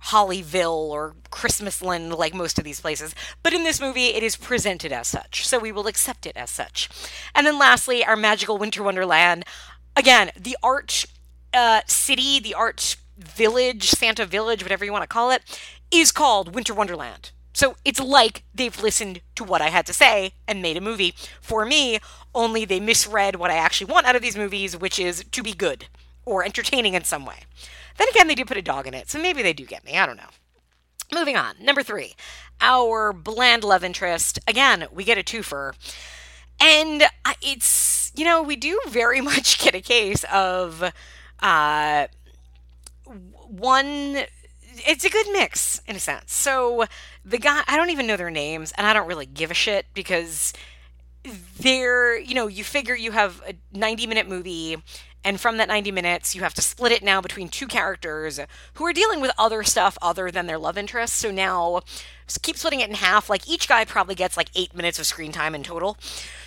Hollyville 0.07 0.91
or 0.91 1.15
Christmasland 1.31 2.17
like 2.17 2.35
most 2.35 2.59
of 2.59 2.65
these 2.65 2.81
places, 2.81 3.15
but 3.43 3.53
in 3.53 3.65
this 3.65 3.81
movie 3.81 4.09
it 4.09 4.23
is 4.23 4.37
presented 4.37 4.93
as 4.93 5.09
such, 5.09 5.47
so 5.47 5.59
we 5.59 5.73
will 5.73 5.87
accept 5.87 6.27
it 6.27 6.37
as 6.37 6.51
such. 6.51 6.89
And 7.35 7.47
then 7.47 7.59
lastly, 7.59 8.05
our 8.05 8.17
magical 8.17 8.59
winter 8.59 8.83
wonderland. 8.83 9.45
Again, 9.97 10.31
the 10.39 10.57
art 10.63 11.05
uh, 11.55 11.83
city, 11.87 12.41
the 12.41 12.55
art 12.55 12.97
village, 13.17 13.91
Santa 13.91 14.27
Village, 14.27 14.63
whatever 14.63 14.85
you 14.85 14.93
want 14.93 15.03
to 15.03 15.09
call 15.09 15.31
it, 15.31 15.43
is 15.91 16.13
called 16.13 16.55
Winter 16.55 16.75
Wonderland. 16.75 17.31
So 17.53 17.77
it's 17.85 18.01
like 18.01 18.45
they've 18.55 18.83
listened 18.83 19.21
to 19.37 19.45
what 19.45 19.61
I 19.61 19.69
had 19.69 19.87
to 19.87 19.93
say 19.93 20.33
and 20.49 20.63
made 20.63 20.77
a 20.77 20.81
movie 20.81 21.15
for 21.41 21.67
me, 21.67 21.99
only 22.35 22.65
they 22.65 22.81
misread 22.81 23.37
what 23.37 23.51
I 23.51 23.57
actually 23.57 23.93
want 23.93 24.07
out 24.07 24.17
of 24.17 24.23
these 24.23 24.37
movies, 24.37 24.77
which 24.77 24.99
is 24.99 25.25
to 25.31 25.43
be 25.43 25.53
good 25.53 25.87
or 26.25 26.45
entertaining 26.45 26.95
in 26.95 27.05
some 27.05 27.27
way. 27.27 27.41
Then 27.97 28.09
again, 28.09 28.29
they 28.29 28.35
do 28.35 28.45
put 28.45 28.57
a 28.57 28.63
dog 28.63 28.87
in 28.87 28.95
it, 28.95 29.11
so 29.11 29.21
maybe 29.21 29.43
they 29.43 29.53
do 29.53 29.65
get 29.65 29.85
me. 29.85 29.99
I 29.99 30.07
don't 30.07 30.17
know. 30.17 30.31
Moving 31.13 31.37
on. 31.37 31.55
Number 31.61 31.83
three, 31.83 32.15
our 32.61 33.13
bland 33.13 33.65
love 33.65 33.85
interest. 33.85 34.39
Again, 34.47 34.87
we 34.91 35.05
get 35.05 35.19
a 35.19 35.23
twofer. 35.23 35.75
And 36.61 37.05
it's, 37.43 38.13
you 38.15 38.25
know, 38.25 38.43
we 38.43 38.57
do 38.57 38.81
very 38.89 39.21
much 39.33 39.59
get 39.59 39.75
a 39.75 39.81
case 39.81 40.25
of 40.33 40.93
uh, 41.41 42.07
one. 43.05 44.25
It's 44.87 45.05
a 45.05 45.11
good 45.11 45.27
mix 45.33 45.83
in 45.87 45.97
a 45.97 46.01
sense. 46.01 46.33
So 46.33 46.87
the 47.25 47.39
guy, 47.39 47.63
I 47.67 47.77
don't 47.77 47.91
even 47.91 48.07
know 48.07 48.17
their 48.17 48.31
names, 48.31 48.73
and 48.79 48.87
I 48.87 48.95
don't 48.95 49.07
really 49.07 49.27
give 49.27 49.51
a 49.51 49.55
shit 49.55 49.87
because 49.93 50.55
they're, 51.59 52.19
you 52.19 52.35
know, 52.35 52.47
you 52.47 52.65
figure 52.65 52.95
you 52.95 53.13
have 53.13 53.43
a 53.47 53.55
90 53.77 54.07
minute 54.07 54.29
movie 54.29 54.77
and 55.25 55.41
from 55.41 55.57
that 55.59 55.69
90 55.69 55.93
minutes, 55.93 56.35
you 56.35 56.41
have 56.43 56.55
to 56.55 56.63
split 56.63 56.91
it 56.91 57.03
now 57.03 57.21
between 57.21 57.49
two 57.49 57.69
characters 57.69 58.41
who 58.75 58.85
are 58.85 58.93
dealing 58.93 59.21
with 59.21 59.31
other 59.39 59.63
stuff 59.63 59.97
other 60.03 60.31
than 60.31 60.47
their 60.47 60.59
love 60.59 60.77
interest. 60.77 61.15
So 61.17 61.31
now 61.31 61.83
keep 62.43 62.57
splitting 62.57 62.81
it 62.81 62.89
in 62.89 62.97
half. 62.97 63.31
Like 63.31 63.49
each 63.49 63.69
guy 63.69 63.85
probably 63.85 64.15
gets 64.17 64.37
like 64.37 64.49
eight 64.55 64.75
minutes 64.75 64.99
of 64.99 65.07
screen 65.07 65.31
time 65.31 65.55
in 65.55 65.63
total. 65.63 65.97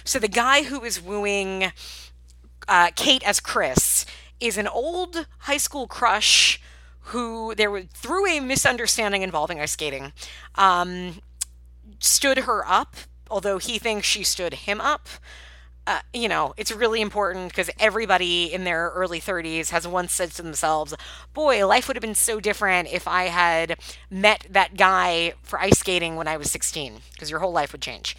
So 0.04 0.20
the 0.20 0.28
guy 0.28 0.64
who 0.64 0.84
is 0.84 1.02
wooing 1.02 1.72
uh, 2.68 2.92
Kate 2.96 3.26
as 3.26 3.40
Chris 3.40 4.06
is 4.40 4.58
an 4.58 4.68
old 4.68 5.26
high 5.40 5.58
school 5.58 5.88
crush 5.88 6.60
who 7.10 7.56
there 7.56 7.72
was 7.72 7.86
through 7.94 8.28
a 8.28 8.40
misunderstanding 8.40 9.22
involving 9.22 9.60
ice 9.60 9.72
skating 9.72 10.12
um, 10.56 11.22
stood 12.00 12.40
her 12.40 12.68
up 12.68 12.96
although 13.30 13.58
he 13.58 13.80
thinks 13.80 14.08
she 14.08 14.24
stood 14.24 14.54
him 14.54 14.82
up 14.82 15.08
uh, 15.88 16.00
you 16.14 16.28
know, 16.28 16.54
it's 16.58 16.72
really 16.72 17.00
important 17.00 17.50
because 17.50 17.70
everybody 17.80 18.52
in 18.52 18.64
their 18.64 18.90
early 18.96 19.20
30s 19.22 19.70
has 19.70 19.88
once 19.88 20.14
said 20.14 20.32
to 20.32 20.42
themselves, 20.42 20.96
boy, 21.34 21.66
life 21.66 21.88
would 21.88 21.96
have 21.96 22.02
been 22.02 22.16
so 22.16 22.40
different 22.40 22.92
if 22.92 23.08
I 23.08 23.26
had 23.26 23.78
met 24.10 24.48
that 24.50 24.78
guy 24.78 25.34
for 25.44 25.60
ice 25.60 25.80
skating 25.80 26.16
when 26.16 26.28
I 26.28 26.38
was 26.38 26.50
16, 26.50 27.02
because 27.14 27.30
your 27.30 27.40
whole 27.40 27.52
life 27.52 27.72
would 27.72 27.82
change. 27.82 28.18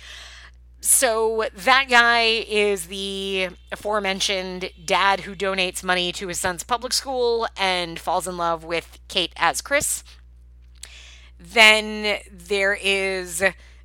So 0.80 1.46
that 1.52 1.88
guy 1.88 2.44
is 2.46 2.86
the 2.86 3.48
aforementioned 3.72 4.70
dad 4.84 5.20
who 5.20 5.34
donates 5.34 5.82
money 5.82 6.12
to 6.12 6.28
his 6.28 6.38
son's 6.38 6.62
public 6.62 6.92
school 6.92 7.48
and 7.56 7.98
falls 7.98 8.28
in 8.28 8.36
love 8.36 8.62
with 8.62 9.00
Kate 9.08 9.32
as 9.36 9.60
Chris. 9.60 10.04
Then 11.40 12.20
there 12.30 12.78
is 12.80 13.42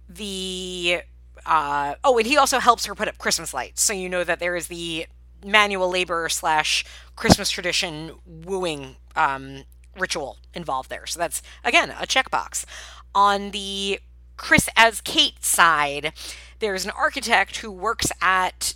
the 0.07 1.01
uh, 1.45 1.95
oh, 2.03 2.17
and 2.17 2.27
he 2.27 2.37
also 2.37 2.59
helps 2.59 2.85
her 2.85 2.95
put 2.95 3.07
up 3.07 3.17
Christmas 3.17 3.53
lights, 3.53 3.81
so 3.81 3.93
you 3.93 4.09
know 4.09 4.23
that 4.23 4.39
there 4.39 4.55
is 4.55 4.67
the 4.67 5.07
manual 5.45 5.89
labor 5.89 6.29
slash 6.29 6.85
Christmas 7.15 7.49
tradition 7.49 8.11
wooing 8.25 8.95
um, 9.15 9.63
ritual 9.97 10.37
involved 10.53 10.89
there. 10.89 11.05
So 11.05 11.19
that's 11.19 11.41
again 11.63 11.89
a 11.91 12.05
checkbox. 12.05 12.65
On 13.13 13.51
the 13.51 13.99
Chris 14.37 14.69
as 14.75 15.01
Kate 15.01 15.43
side, 15.43 16.13
there's 16.59 16.85
an 16.85 16.91
architect 16.91 17.57
who 17.57 17.71
works 17.71 18.11
at 18.21 18.75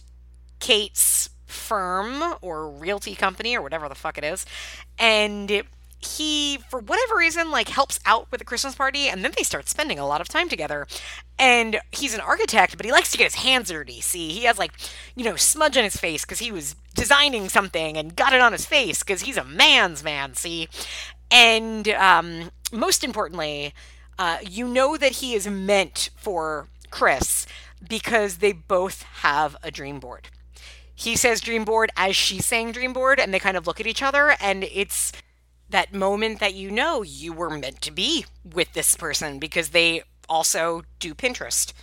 Kate's 0.60 1.30
firm 1.46 2.36
or 2.42 2.70
realty 2.70 3.16
company 3.16 3.56
or 3.56 3.62
whatever 3.62 3.88
the 3.88 3.96
fuck 3.96 4.18
it 4.18 4.24
is, 4.24 4.46
and 5.00 5.64
he 6.06 6.60
for 6.70 6.80
whatever 6.80 7.16
reason 7.18 7.52
like 7.52 7.70
helps 7.70 8.00
out 8.06 8.32
with 8.32 8.40
the 8.40 8.46
christmas 8.46 8.76
party 8.76 9.08
and 9.08 9.24
then 9.24 9.32
they 9.38 9.44
start 9.44 9.68
spending 9.68 10.00
a 10.00 10.08
lot 10.08 10.22
of 10.22 10.28
time 10.28 10.50
together. 10.50 10.88
And 11.38 11.80
he's 11.92 12.14
an 12.14 12.22
architect 12.22 12.78
but 12.78 12.86
he 12.86 12.92
likes 12.92 13.12
to 13.12 13.18
get 13.18 13.26
his 13.26 13.44
hands 13.44 13.70
dirty 13.70 14.02
see? 14.02 14.30
He 14.30 14.44
has 14.44 14.58
like 14.58 14.74
you 15.16 15.24
know 15.24 15.36
smudge 15.36 15.78
on 15.78 15.84
his 15.84 15.98
face 15.98 16.26
because 16.26 16.40
he 16.40 16.52
was 16.52 16.76
designing 16.94 17.50
something 17.50 17.98
and 17.98 18.16
got 18.16 18.34
it 18.34 18.42
on 18.42 18.52
his 18.52 18.66
face 18.66 19.04
because 19.04 19.22
he's 19.22 19.38
a 19.38 19.44
man's 19.44 20.04
man 20.04 20.34
see? 20.34 20.68
And 21.32 21.88
um, 21.90 22.52
most 22.72 23.04
importantly 23.04 23.74
uh, 24.18 24.38
you 24.48 24.68
know 24.68 24.98
that 24.98 25.14
he 25.14 25.34
is 25.34 25.48
meant 25.48 26.10
for 26.16 26.68
chris 26.90 27.46
because 27.88 28.38
they 28.38 28.52
both 28.54 29.04
have 29.04 29.56
a 29.64 29.72
dream 29.72 30.00
board. 30.00 30.30
He 30.96 31.16
says 31.16 31.42
dream 31.42 31.66
board 31.66 31.92
as 31.98 32.16
she's 32.16 32.46
saying 32.46 32.72
dream 32.72 32.94
board 32.94 33.20
and 33.20 33.34
they 33.34 33.40
kind 33.40 33.58
of 33.58 33.68
look 33.68 33.80
at 33.80 33.88
each 33.88 34.02
other 34.02 34.36
and 34.40 34.64
it's 34.64 35.12
that 35.76 35.94
moment 35.94 36.40
that 36.40 36.54
you 36.54 36.72
know 36.72 37.02
you 37.02 37.34
were 37.34 37.50
meant 37.50 37.82
to 37.82 37.92
be 37.92 38.26
with 38.46 38.72
this 38.72 38.96
person 38.96 39.40
because 39.40 39.70
they 39.72 40.02
also 40.30 40.84
do 41.00 41.14
Pinterest. 41.14 41.74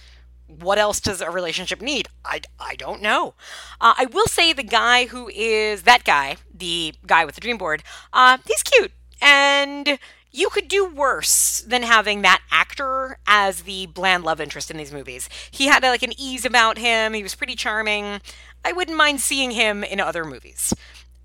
What 0.47 0.79
else 0.79 0.99
does 0.99 1.21
a 1.21 1.31
relationship 1.31 1.83
need? 1.83 2.09
I, 2.25 2.41
I 2.59 2.75
don't 2.77 3.03
know. 3.03 3.35
Uh, 3.83 3.93
I 3.99 4.07
will 4.07 4.25
say 4.25 4.55
the 4.55 4.63
guy 4.63 5.05
who 5.07 5.29
is 5.29 5.83
that 5.83 6.05
guy, 6.05 6.37
the 6.55 6.95
guy 7.07 7.27
with 7.27 7.35
the 7.35 7.43
dream 7.43 7.59
board, 7.59 7.83
uh, 8.15 8.39
he's 8.47 8.63
cute. 8.63 8.93
And 9.21 9.99
you 10.31 10.49
could 10.49 10.69
do 10.69 10.87
worse 10.87 11.61
than 11.61 11.83
having 11.83 12.23
that 12.23 12.41
actor 12.51 13.19
as 13.27 13.65
the 13.65 13.85
bland 13.85 14.25
love 14.25 14.41
interest 14.41 14.71
in 14.71 14.79
these 14.79 14.91
movies. 14.93 15.29
He 15.51 15.67
had 15.67 15.83
like 15.83 16.03
an 16.03 16.19
ease 16.19 16.47
about 16.47 16.79
him, 16.79 17.13
he 17.13 17.23
was 17.23 17.35
pretty 17.35 17.57
charming. 17.57 18.23
I 18.65 18.73
wouldn't 18.73 18.97
mind 18.97 19.21
seeing 19.21 19.51
him 19.51 19.85
in 19.85 20.01
other 20.01 20.25
movies 20.25 20.73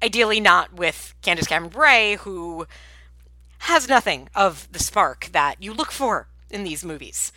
ideally 0.03 0.39
not 0.39 0.73
with 0.73 1.15
Candace 1.21 1.47
Cameron 1.47 1.71
Bure, 1.71 2.17
who 2.17 2.67
has 3.59 3.87
nothing 3.87 4.29
of 4.35 4.67
the 4.71 4.79
spark 4.79 5.29
that 5.31 5.61
you 5.61 5.73
look 5.73 5.91
for 5.91 6.27
in 6.49 6.63
these 6.63 6.85
movies. 6.85 7.31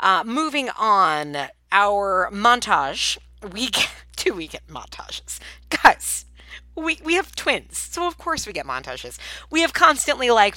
Uh, 0.00 0.22
moving 0.24 0.68
on, 0.70 1.36
our 1.70 2.28
montage. 2.32 3.18
We 3.52 3.68
get, 3.70 3.88
two 4.16 4.38
get 4.46 4.66
montages, 4.68 5.38
guys. 5.70 6.26
We 6.74 6.98
we 7.04 7.14
have 7.14 7.34
twins, 7.36 7.76
so 7.76 8.06
of 8.06 8.18
course 8.18 8.46
we 8.46 8.52
get 8.52 8.66
montages. 8.66 9.18
We 9.50 9.60
have 9.60 9.72
constantly 9.72 10.30
like, 10.30 10.56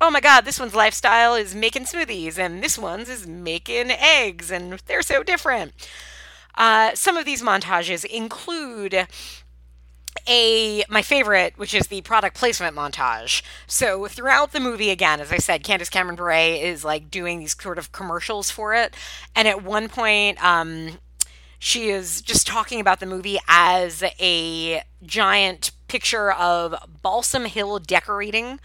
oh 0.00 0.10
my 0.10 0.20
god, 0.20 0.44
this 0.44 0.60
one's 0.60 0.74
lifestyle 0.74 1.34
is 1.34 1.54
making 1.54 1.84
smoothies, 1.84 2.38
and 2.38 2.62
this 2.62 2.78
one's 2.78 3.08
is 3.08 3.26
making 3.26 3.90
eggs, 3.90 4.50
and 4.50 4.80
they're 4.86 5.02
so 5.02 5.22
different. 5.22 5.72
Uh, 6.54 6.94
some 6.94 7.16
of 7.16 7.24
these 7.24 7.42
montages 7.42 8.04
include 8.04 9.06
a 10.28 10.84
my 10.88 11.02
favorite, 11.02 11.54
which 11.56 11.74
is 11.74 11.88
the 11.88 12.00
product 12.02 12.36
placement 12.36 12.76
montage. 12.76 13.42
So 13.66 14.06
throughout 14.06 14.52
the 14.52 14.60
movie, 14.60 14.90
again, 14.90 15.20
as 15.20 15.32
I 15.32 15.38
said, 15.38 15.64
Candace 15.64 15.90
Cameron 15.90 16.16
Bure 16.16 16.32
is 16.32 16.84
like 16.84 17.10
doing 17.10 17.38
these 17.38 17.56
sort 17.60 17.78
of 17.78 17.92
commercials 17.92 18.50
for 18.50 18.74
it, 18.74 18.94
and 19.34 19.48
at 19.48 19.62
one 19.62 19.88
point, 19.88 20.42
um, 20.44 20.98
she 21.58 21.88
is 21.88 22.20
just 22.20 22.46
talking 22.46 22.80
about 22.80 23.00
the 23.00 23.06
movie 23.06 23.38
as 23.48 24.02
a 24.20 24.82
giant 25.02 25.70
picture 25.88 26.32
of 26.32 26.74
Balsam 27.02 27.44
Hill 27.46 27.78
decorating 27.78 28.58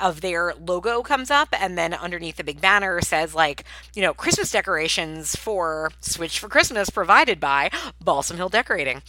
of 0.00 0.20
their 0.20 0.54
logo 0.54 1.02
comes 1.02 1.30
up. 1.30 1.48
And 1.52 1.76
then 1.78 1.94
underneath 1.94 2.36
the 2.36 2.44
big 2.44 2.60
banner 2.60 3.00
says 3.00 3.34
like 3.34 3.64
you 3.94 4.02
know 4.02 4.14
christmas 4.14 4.50
decorations 4.50 5.36
for 5.36 5.92
switch 6.00 6.38
for 6.38 6.48
christmas 6.48 6.90
provided 6.90 7.38
by 7.38 7.70
balsam 8.02 8.36
hill 8.36 8.48
decorating 8.48 9.02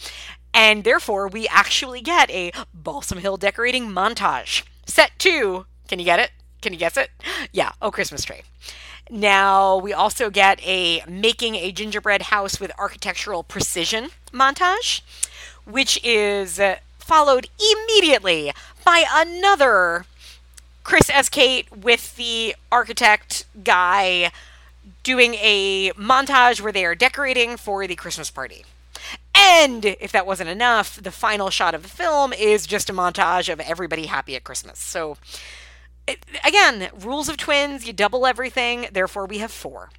and 0.54 0.84
therefore, 0.84 1.28
we 1.28 1.48
actually 1.48 2.00
get 2.00 2.30
a 2.30 2.52
Balsam 2.72 3.18
Hill 3.18 3.36
decorating 3.36 3.88
montage. 3.88 4.62
Set 4.86 5.10
two. 5.18 5.66
Can 5.88 5.98
you 5.98 6.04
get 6.04 6.20
it? 6.20 6.30
Can 6.62 6.72
you 6.72 6.78
guess 6.78 6.96
it? 6.96 7.10
Yeah, 7.52 7.72
Oh 7.82 7.90
Christmas 7.90 8.24
Tree. 8.24 8.42
Now, 9.10 9.76
we 9.76 9.92
also 9.92 10.30
get 10.30 10.64
a 10.66 11.02
making 11.06 11.56
a 11.56 11.72
gingerbread 11.72 12.22
house 12.22 12.58
with 12.58 12.72
architectural 12.78 13.42
precision 13.42 14.08
montage, 14.32 15.02
which 15.64 16.02
is 16.02 16.58
uh, 16.58 16.76
followed 16.98 17.48
immediately 17.60 18.52
by 18.82 19.04
another 19.12 20.06
Chris 20.84 21.10
S. 21.10 21.28
Kate 21.28 21.70
with 21.70 22.16
the 22.16 22.54
architect 22.72 23.44
guy 23.62 24.30
doing 25.02 25.34
a 25.34 25.90
montage 25.92 26.60
where 26.60 26.72
they 26.72 26.84
are 26.84 26.94
decorating 26.94 27.56
for 27.56 27.86
the 27.86 27.94
Christmas 27.94 28.30
party. 28.30 28.64
And 29.34 29.84
if 29.84 30.12
that 30.12 30.26
wasn't 30.26 30.50
enough, 30.50 31.02
the 31.02 31.10
final 31.10 31.50
shot 31.50 31.74
of 31.74 31.82
the 31.82 31.88
film 31.88 32.32
is 32.32 32.66
just 32.66 32.88
a 32.88 32.92
montage 32.92 33.52
of 33.52 33.60
everybody 33.60 34.06
happy 34.06 34.36
at 34.36 34.44
Christmas. 34.44 34.78
So, 34.78 35.16
it, 36.06 36.24
again, 36.44 36.90
rules 37.00 37.28
of 37.28 37.36
twins, 37.36 37.86
you 37.86 37.92
double 37.92 38.26
everything, 38.26 38.86
therefore 38.92 39.26
we 39.26 39.38
have 39.38 39.50
four. 39.50 39.90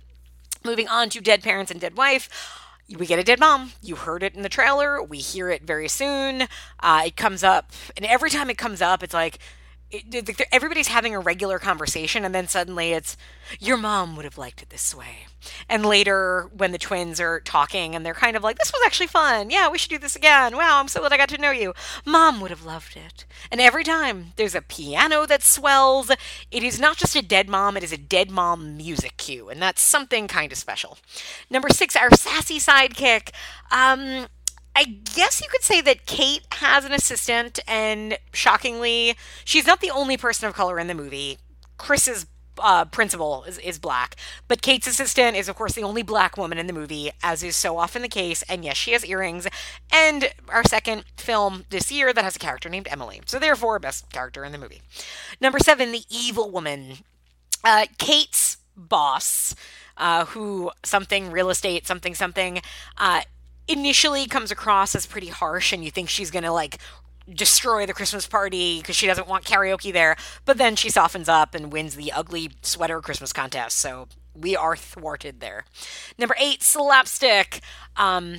Moving 0.63 0.87
on 0.87 1.09
to 1.09 1.21
Dead 1.21 1.43
Parents 1.43 1.71
and 1.71 1.81
Dead 1.81 1.97
Wife. 1.97 2.29
We 2.87 3.05
get 3.05 3.19
a 3.19 3.23
dead 3.23 3.39
mom. 3.39 3.73
You 3.81 3.95
heard 3.95 4.23
it 4.23 4.35
in 4.35 4.43
the 4.43 4.49
trailer. 4.49 5.01
We 5.01 5.17
hear 5.17 5.49
it 5.49 5.63
very 5.63 5.87
soon. 5.87 6.43
Uh, 6.79 7.03
it 7.07 7.15
comes 7.15 7.43
up, 7.43 7.71
and 7.97 8.05
every 8.05 8.29
time 8.29 8.49
it 8.49 8.57
comes 8.57 8.81
up, 8.81 9.01
it's 9.01 9.13
like, 9.13 9.39
it, 10.11 10.41
everybody's 10.51 10.87
having 10.87 11.15
a 11.15 11.19
regular 11.19 11.59
conversation, 11.59 12.25
and 12.25 12.33
then 12.33 12.47
suddenly 12.47 12.91
it's, 12.91 13.17
your 13.59 13.77
mom 13.77 14.15
would 14.15 14.25
have 14.25 14.37
liked 14.37 14.61
it 14.61 14.69
this 14.69 14.95
way. 14.95 15.27
And 15.69 15.85
later, 15.85 16.49
when 16.55 16.71
the 16.71 16.77
twins 16.77 17.19
are 17.19 17.39
talking 17.39 17.95
and 17.95 18.05
they're 18.05 18.13
kind 18.13 18.35
of 18.35 18.43
like, 18.43 18.57
this 18.57 18.73
was 18.73 18.81
actually 18.85 19.07
fun. 19.07 19.49
Yeah, 19.49 19.69
we 19.69 19.77
should 19.77 19.91
do 19.91 19.99
this 19.99 20.15
again. 20.15 20.57
Wow, 20.57 20.79
I'm 20.79 20.87
so 20.87 21.01
glad 21.01 21.13
I 21.13 21.17
got 21.17 21.29
to 21.29 21.37
know 21.37 21.51
you. 21.51 21.73
Mom 22.05 22.41
would 22.41 22.49
have 22.49 22.65
loved 22.65 22.97
it. 22.97 23.25
And 23.51 23.61
every 23.61 23.83
time 23.83 24.33
there's 24.35 24.55
a 24.55 24.61
piano 24.61 25.25
that 25.27 25.43
swells, 25.43 26.09
it 26.09 26.63
is 26.63 26.79
not 26.79 26.97
just 26.97 27.15
a 27.15 27.21
dead 27.21 27.47
mom, 27.47 27.77
it 27.77 27.83
is 27.83 27.93
a 27.93 27.97
dead 27.97 28.31
mom 28.31 28.75
music 28.77 29.17
cue. 29.17 29.49
And 29.49 29.61
that's 29.61 29.81
something 29.81 30.27
kind 30.27 30.51
of 30.51 30.57
special. 30.57 30.97
Number 31.49 31.69
six, 31.69 31.95
our 31.95 32.11
sassy 32.11 32.57
sidekick. 32.57 33.29
Um, 33.71 34.27
I 34.75 34.83
guess 34.83 35.41
you 35.41 35.47
could 35.49 35.63
say 35.63 35.79
that 35.81 36.05
Kate 36.05 36.45
has 36.51 36.83
an 36.83 36.91
assistant, 36.91 37.59
and 37.65 38.17
shockingly, 38.33 39.15
she's 39.45 39.65
not 39.65 39.79
the 39.79 39.89
only 39.89 40.17
person 40.17 40.47
of 40.49 40.53
color 40.53 40.77
in 40.79 40.87
the 40.87 40.93
movie. 40.93 41.37
Chris's 41.77 42.25
uh, 42.59 42.85
principal 42.85 43.43
is, 43.45 43.57
is 43.59 43.79
black, 43.79 44.15
but 44.47 44.61
Kate's 44.61 44.87
assistant 44.87 45.37
is, 45.37 45.47
of 45.47 45.55
course, 45.55 45.73
the 45.73 45.83
only 45.83 46.03
black 46.03 46.37
woman 46.37 46.57
in 46.57 46.67
the 46.67 46.73
movie, 46.73 47.11
as 47.23 47.41
is 47.41 47.55
so 47.55 47.77
often 47.77 48.01
the 48.01 48.09
case. 48.09 48.43
And 48.49 48.65
yes, 48.65 48.75
she 48.75 48.91
has 48.91 49.05
earrings. 49.05 49.47
And 49.93 50.33
our 50.49 50.63
second 50.63 51.05
film 51.17 51.65
this 51.69 51.91
year 51.91 52.11
that 52.11 52.23
has 52.23 52.35
a 52.35 52.39
character 52.39 52.69
named 52.69 52.87
Emily. 52.89 53.21
So, 53.25 53.39
therefore, 53.39 53.79
best 53.79 54.11
character 54.11 54.43
in 54.43 54.51
the 54.51 54.57
movie. 54.57 54.81
Number 55.39 55.59
seven, 55.59 55.91
the 55.91 56.03
evil 56.09 56.51
woman. 56.51 56.97
Uh, 57.63 57.85
Kate's 57.97 58.57
boss. 58.75 59.55
Uh, 59.97 60.25
who 60.25 60.69
something 60.83 61.31
real 61.31 61.49
estate 61.49 61.87
something 61.87 62.13
something 62.13 62.59
uh, 62.97 63.21
initially 63.67 64.25
comes 64.27 64.51
across 64.51 64.95
as 64.95 65.05
pretty 65.05 65.27
harsh 65.27 65.73
and 65.73 65.83
you 65.83 65.91
think 65.91 66.09
she's 66.09 66.31
going 66.31 66.43
to 66.43 66.51
like 66.51 66.79
destroy 67.31 67.85
the 67.85 67.93
Christmas 67.93 68.27
party 68.27 68.79
because 68.79 68.95
she 68.95 69.07
doesn't 69.07 69.27
want 69.27 69.45
karaoke 69.45 69.91
there. 69.91 70.15
But 70.45 70.57
then 70.57 70.75
she 70.75 70.89
softens 70.89 71.27
up 71.27 71.55
and 71.55 71.71
wins 71.71 71.95
the 71.95 72.11
ugly 72.11 72.51
sweater 72.61 73.01
Christmas 73.01 73.33
contest. 73.33 73.77
So 73.77 74.07
we 74.35 74.55
are 74.55 74.75
thwarted 74.75 75.39
there. 75.39 75.65
Number 76.17 76.35
eight, 76.39 76.61
slapstick. 76.61 77.61
Um, 77.95 78.37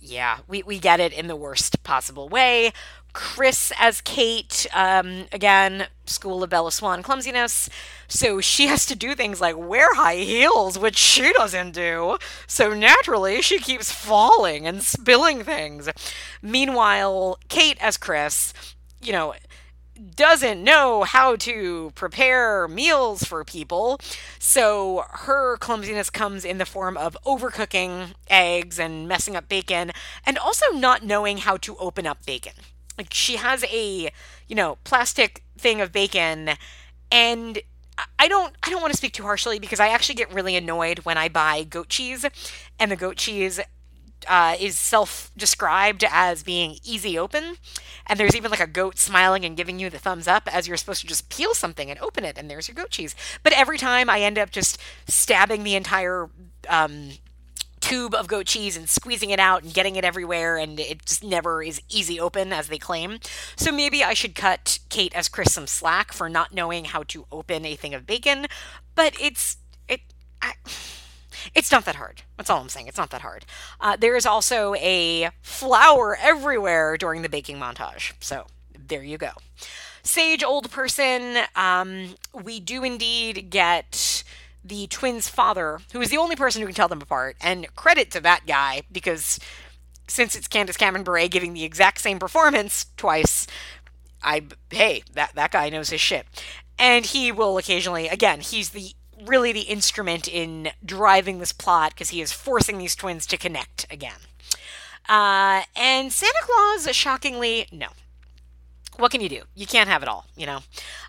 yeah, 0.00 0.38
we, 0.48 0.62
we 0.62 0.78
get 0.78 1.00
it 1.00 1.12
in 1.12 1.26
the 1.26 1.36
worst 1.36 1.82
possible 1.82 2.28
way. 2.28 2.72
Chris 3.12 3.72
as 3.78 4.00
Kate, 4.00 4.66
um, 4.72 5.26
again, 5.32 5.86
School 6.06 6.42
of 6.42 6.50
Bella 6.50 6.72
Swan 6.72 7.02
clumsiness. 7.02 7.68
So 8.08 8.40
she 8.40 8.66
has 8.66 8.86
to 8.86 8.96
do 8.96 9.14
things 9.14 9.40
like 9.40 9.56
wear 9.56 9.94
high 9.94 10.16
heels, 10.16 10.78
which 10.78 10.96
she 10.96 11.32
doesn't 11.32 11.72
do. 11.72 12.18
So 12.46 12.74
naturally, 12.74 13.42
she 13.42 13.58
keeps 13.58 13.92
falling 13.92 14.66
and 14.66 14.82
spilling 14.82 15.44
things. 15.44 15.88
Meanwhile, 16.42 17.38
Kate 17.48 17.78
as 17.80 17.96
Chris, 17.96 18.52
you 19.00 19.12
know, 19.12 19.34
doesn't 20.14 20.62
know 20.62 21.02
how 21.04 21.36
to 21.36 21.92
prepare 21.94 22.66
meals 22.66 23.24
for 23.24 23.44
people. 23.44 24.00
So 24.38 25.04
her 25.10 25.56
clumsiness 25.58 26.10
comes 26.10 26.44
in 26.44 26.58
the 26.58 26.66
form 26.66 26.96
of 26.96 27.16
overcooking 27.24 28.14
eggs 28.28 28.78
and 28.80 29.06
messing 29.06 29.36
up 29.36 29.48
bacon, 29.48 29.92
and 30.26 30.38
also 30.38 30.70
not 30.72 31.04
knowing 31.04 31.38
how 31.38 31.56
to 31.58 31.76
open 31.76 32.06
up 32.06 32.24
bacon. 32.26 32.54
Like 32.98 33.12
she 33.12 33.36
has 33.36 33.64
a, 33.64 34.10
you 34.48 34.54
know, 34.54 34.78
plastic 34.84 35.42
thing 35.56 35.80
of 35.80 35.92
bacon 35.92 36.50
and 37.10 37.60
I 38.18 38.28
don't 38.28 38.54
I 38.62 38.70
don't 38.70 38.80
want 38.80 38.92
to 38.92 38.96
speak 38.96 39.12
too 39.12 39.22
harshly 39.22 39.58
because 39.58 39.80
I 39.80 39.88
actually 39.88 40.14
get 40.14 40.32
really 40.32 40.56
annoyed 40.56 41.00
when 41.00 41.18
I 41.18 41.28
buy 41.28 41.64
goat 41.64 41.88
cheese 41.88 42.24
and 42.78 42.90
the 42.90 42.96
goat 42.96 43.16
cheese 43.16 43.60
uh, 44.28 44.54
is 44.58 44.78
self-described 44.78 46.04
as 46.08 46.44
being 46.44 46.78
easy 46.84 47.18
open 47.18 47.56
and 48.06 48.20
there's 48.20 48.36
even 48.36 48.52
like 48.52 48.60
a 48.60 48.68
goat 48.68 48.96
smiling 48.96 49.44
and 49.44 49.56
giving 49.56 49.80
you 49.80 49.90
the 49.90 49.98
thumbs 49.98 50.28
up 50.28 50.52
as 50.54 50.68
you're 50.68 50.76
supposed 50.76 51.00
to 51.00 51.08
just 51.08 51.28
peel 51.28 51.54
something 51.54 51.90
and 51.90 51.98
open 52.00 52.24
it 52.24 52.38
and 52.38 52.48
there's 52.48 52.68
your 52.68 52.74
goat 52.76 52.90
cheese. 52.90 53.16
But 53.42 53.52
every 53.52 53.78
time 53.78 54.08
i 54.08 54.20
end 54.20 54.38
up 54.38 54.50
just 54.50 54.78
stabbing 55.06 55.64
the 55.64 55.74
entire 55.74 56.30
um, 56.68 57.10
tube 57.82 58.14
of 58.14 58.28
goat 58.28 58.46
cheese 58.46 58.76
and 58.76 58.88
squeezing 58.88 59.30
it 59.30 59.40
out 59.40 59.62
and 59.62 59.74
getting 59.74 59.96
it 59.96 60.04
everywhere, 60.04 60.56
and 60.56 60.80
it 60.80 61.04
just 61.04 61.22
never 61.22 61.62
is 61.62 61.82
easy 61.90 62.18
open 62.18 62.52
as 62.52 62.68
they 62.68 62.78
claim. 62.78 63.18
So 63.56 63.70
maybe 63.70 64.02
I 64.02 64.14
should 64.14 64.34
cut 64.34 64.78
Kate 64.88 65.14
as 65.14 65.28
Chris 65.28 65.52
some 65.52 65.66
slack 65.66 66.12
for 66.12 66.30
not 66.30 66.54
knowing 66.54 66.86
how 66.86 67.02
to 67.08 67.26
open 67.30 67.66
a 67.66 67.76
thing 67.76 67.92
of 67.92 68.06
bacon, 68.06 68.46
but 68.94 69.14
it's 69.20 69.58
it. 69.88 70.00
I, 70.40 70.54
it's 71.54 71.72
not 71.72 71.84
that 71.84 71.96
hard. 71.96 72.22
That's 72.36 72.48
all 72.48 72.60
I'm 72.60 72.68
saying. 72.68 72.86
It's 72.86 72.98
not 72.98 73.10
that 73.10 73.22
hard. 73.22 73.44
Uh, 73.80 73.96
there 73.96 74.16
is 74.16 74.26
also 74.26 74.74
a 74.76 75.30
flour 75.42 76.16
everywhere 76.20 76.96
during 76.96 77.22
the 77.22 77.28
baking 77.28 77.58
montage. 77.58 78.12
So 78.20 78.46
there 78.78 79.02
you 79.02 79.18
go. 79.18 79.32
Sage 80.02 80.44
old 80.44 80.70
person. 80.70 81.38
Um, 81.56 82.14
we 82.32 82.60
do 82.60 82.84
indeed 82.84 83.50
get 83.50 84.24
the 84.64 84.86
twins' 84.86 85.28
father, 85.28 85.80
who 85.92 86.00
is 86.00 86.10
the 86.10 86.18
only 86.18 86.36
person 86.36 86.60
who 86.60 86.66
can 86.66 86.74
tell 86.74 86.88
them 86.88 87.02
apart. 87.02 87.36
And 87.40 87.74
credit 87.74 88.10
to 88.12 88.20
that 88.20 88.46
guy, 88.46 88.82
because 88.90 89.38
since 90.08 90.34
it's 90.34 90.48
Candace 90.48 90.76
Cameron 90.76 91.04
Bure 91.04 91.28
giving 91.28 91.52
the 91.52 91.64
exact 91.64 92.00
same 92.00 92.18
performance 92.18 92.86
twice, 92.96 93.46
I 94.22 94.42
hey, 94.70 95.02
that 95.14 95.34
that 95.34 95.52
guy 95.52 95.68
knows 95.68 95.90
his 95.90 96.00
shit. 96.00 96.26
And 96.78 97.06
he 97.06 97.32
will 97.32 97.58
occasionally 97.58 98.08
again, 98.08 98.40
he's 98.40 98.70
the 98.70 98.92
really 99.24 99.52
the 99.52 99.60
instrument 99.60 100.26
in 100.26 100.70
driving 100.84 101.38
this 101.38 101.52
plot 101.52 101.92
because 101.94 102.10
he 102.10 102.20
is 102.20 102.32
forcing 102.32 102.78
these 102.78 102.96
twins 102.96 103.26
to 103.26 103.36
connect 103.36 103.86
again. 103.90 104.18
Uh, 105.08 105.62
and 105.76 106.12
Santa 106.12 106.40
Claus, 106.42 106.88
shockingly, 106.94 107.66
no 107.72 107.88
what 108.96 109.10
can 109.10 109.20
you 109.20 109.28
do? 109.28 109.42
You 109.54 109.66
can't 109.66 109.88
have 109.88 110.02
it 110.02 110.08
all, 110.08 110.26
you 110.36 110.46
know. 110.46 110.60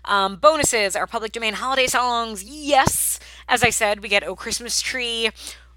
Um, 0.04 0.36
bonuses 0.36 0.96
are 0.96 1.06
public 1.06 1.32
domain 1.32 1.54
holiday 1.54 1.86
songs. 1.86 2.42
Yes, 2.42 3.13
as 3.48 3.62
I 3.62 3.70
said, 3.70 4.02
we 4.02 4.08
get 4.08 4.24
"Oh 4.24 4.36
Christmas 4.36 4.80
Tree," 4.80 5.30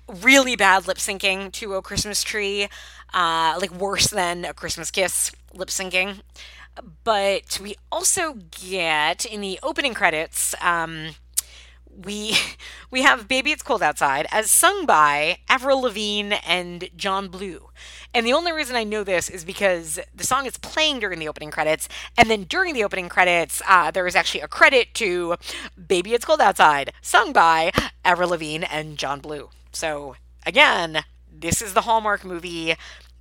really 0.07 0.55
bad 0.55 0.87
lip 0.87 0.97
syncing 0.97 1.51
to 1.53 1.75
"Oh 1.75 1.81
Christmas 1.81 2.23
Tree," 2.23 2.67
uh, 3.13 3.57
like 3.59 3.71
worse 3.71 4.07
than 4.07 4.45
"A 4.45 4.53
Christmas 4.53 4.91
Kiss" 4.91 5.31
lip 5.53 5.69
syncing. 5.69 6.21
But 7.03 7.59
we 7.61 7.75
also 7.91 8.35
get 8.51 9.25
in 9.25 9.41
the 9.41 9.59
opening 9.63 9.93
credits. 9.93 10.53
Um, 10.61 11.15
we 11.97 12.37
we 12.91 13.01
have 13.01 13.27
"Baby 13.27 13.51
It's 13.51 13.63
Cold 13.63 13.81
Outside" 13.81 14.27
as 14.31 14.51
sung 14.51 14.85
by 14.85 15.39
Avril 15.49 15.81
Lavigne 15.81 16.35
and 16.45 16.89
John 16.95 17.27
Blue. 17.27 17.69
And 18.13 18.25
the 18.25 18.33
only 18.33 18.51
reason 18.51 18.75
I 18.75 18.83
know 18.83 19.03
this 19.03 19.29
is 19.29 19.43
because 19.43 19.99
the 20.13 20.23
song 20.23 20.45
is 20.45 20.57
playing 20.57 20.99
during 20.99 21.19
the 21.19 21.27
opening 21.27 21.51
credits, 21.51 21.89
and 22.17 22.29
then 22.29 22.43
during 22.43 22.73
the 22.73 22.83
opening 22.83 23.09
credits, 23.09 23.61
uh, 23.67 23.91
there 23.91 24.07
is 24.07 24.15
actually 24.15 24.41
a 24.41 24.47
credit 24.47 24.93
to 24.95 25.35
"Baby 25.87 26.13
It's 26.13 26.25
Cold 26.25 26.41
Outside," 26.41 26.93
sung 27.01 27.33
by 27.33 27.71
Avril 28.05 28.29
Lavigne 28.29 28.65
and 28.69 28.97
John 28.97 29.19
Blue. 29.19 29.49
So 29.71 30.15
again, 30.45 31.03
this 31.31 31.61
is 31.61 31.73
the 31.73 31.81
Hallmark 31.81 32.23
movie. 32.23 32.75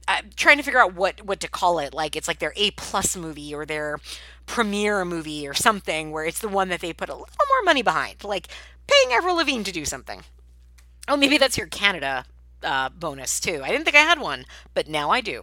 I'm 0.09 0.31
trying 0.37 0.57
to 0.59 0.63
figure 0.63 0.81
out 0.81 0.95
what 0.95 1.25
what 1.25 1.41
to 1.41 1.49
call 1.49 1.79
it. 1.79 1.93
Like 1.95 2.17
it's 2.17 2.29
like 2.29 2.39
their 2.39 2.53
A 2.57 2.71
plus 2.73 3.17
movie 3.17 3.55
or 3.55 3.67
their 3.67 3.99
premiere 4.47 5.05
movie 5.05 5.47
or 5.49 5.55
something, 5.55 6.13
where 6.13 6.25
it's 6.25 6.39
the 6.39 6.49
one 6.49 6.69
that 6.69 6.81
they 6.81 6.93
put 6.93 7.09
a 7.09 7.15
little 7.15 7.29
more 7.49 7.63
money 7.65 7.83
behind, 7.83 8.25
like 8.25 8.49
paying 8.87 9.17
Avril 9.17 9.37
Lavigne 9.37 9.65
to 9.65 9.73
do 9.73 9.85
something. 9.85 10.23
Oh, 11.09 11.17
maybe 11.17 11.39
that's 11.39 11.59
your 11.59 11.67
Canada 11.67 12.25
uh, 12.63 12.89
bonus 12.91 13.41
too. 13.41 13.61
I 13.63 13.71
didn't 13.71 13.85
think 13.85 13.97
I 13.97 14.01
had 14.01 14.21
one, 14.21 14.45
but 14.75 14.89
now 14.89 15.11
I 15.11 15.21
do. 15.21 15.43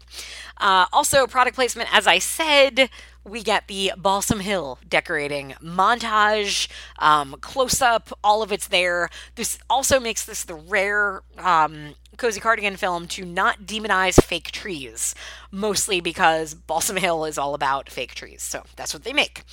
Uh, 0.57 0.85
also, 0.91 1.27
product 1.27 1.55
placement, 1.55 1.93
as 1.93 2.07
I 2.07 2.19
said, 2.19 2.89
we 3.23 3.41
get 3.41 3.67
the 3.67 3.93
Balsam 3.97 4.41
Hill 4.41 4.79
decorating 4.87 5.53
montage, 5.61 6.67
um, 6.99 7.35
close 7.39 7.81
up, 7.81 8.17
all 8.23 8.43
of 8.43 8.51
it's 8.51 8.67
there. 8.67 9.09
This 9.35 9.57
also 9.69 9.99
makes 9.99 10.25
this 10.25 10.43
the 10.43 10.55
rare 10.55 11.21
um, 11.37 11.95
Cozy 12.17 12.39
Cardigan 12.39 12.75
film 12.75 13.07
to 13.09 13.25
not 13.25 13.61
demonize 13.61 14.21
fake 14.21 14.51
trees, 14.51 15.15
mostly 15.51 16.01
because 16.01 16.53
Balsam 16.53 16.97
Hill 16.97 17.25
is 17.25 17.37
all 17.37 17.53
about 17.53 17.89
fake 17.89 18.13
trees. 18.13 18.41
So 18.41 18.63
that's 18.75 18.93
what 18.93 19.03
they 19.03 19.13
make. 19.13 19.43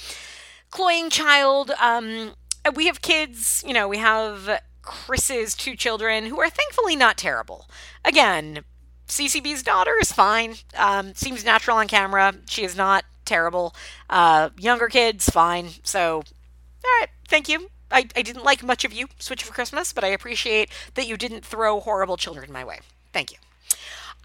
Cloying 0.70 1.10
Child, 1.10 1.72
um, 1.80 2.32
we 2.74 2.86
have 2.86 3.02
kids, 3.02 3.64
you 3.66 3.72
know, 3.72 3.88
we 3.88 3.98
have 3.98 4.60
Chris's 4.82 5.54
two 5.54 5.76
children, 5.76 6.26
who 6.26 6.40
are 6.40 6.50
thankfully 6.50 6.96
not 6.96 7.16
terrible. 7.16 7.68
Again, 8.04 8.64
CCB's 9.06 9.62
daughter 9.62 9.96
is 10.00 10.12
fine. 10.12 10.54
Um, 10.76 11.14
seems 11.14 11.44
natural 11.44 11.76
on 11.76 11.88
camera. 11.88 12.34
She 12.48 12.64
is 12.64 12.76
not 12.76 13.04
terrible. 13.24 13.74
Uh, 14.08 14.50
younger 14.58 14.88
kids, 14.88 15.28
fine. 15.28 15.68
So, 15.82 16.16
all 16.16 17.00
right, 17.00 17.08
thank 17.28 17.48
you. 17.48 17.70
I, 17.90 18.06
I 18.14 18.22
didn't 18.22 18.44
like 18.44 18.62
much 18.62 18.84
of 18.84 18.92
you, 18.92 19.08
Switch 19.18 19.42
for 19.42 19.52
Christmas, 19.52 19.92
but 19.92 20.04
I 20.04 20.08
appreciate 20.08 20.70
that 20.94 21.08
you 21.08 21.16
didn't 21.16 21.44
throw 21.44 21.80
horrible 21.80 22.16
children 22.16 22.46
in 22.46 22.52
my 22.52 22.64
way. 22.64 22.80
Thank 23.12 23.32
you. 23.32 23.38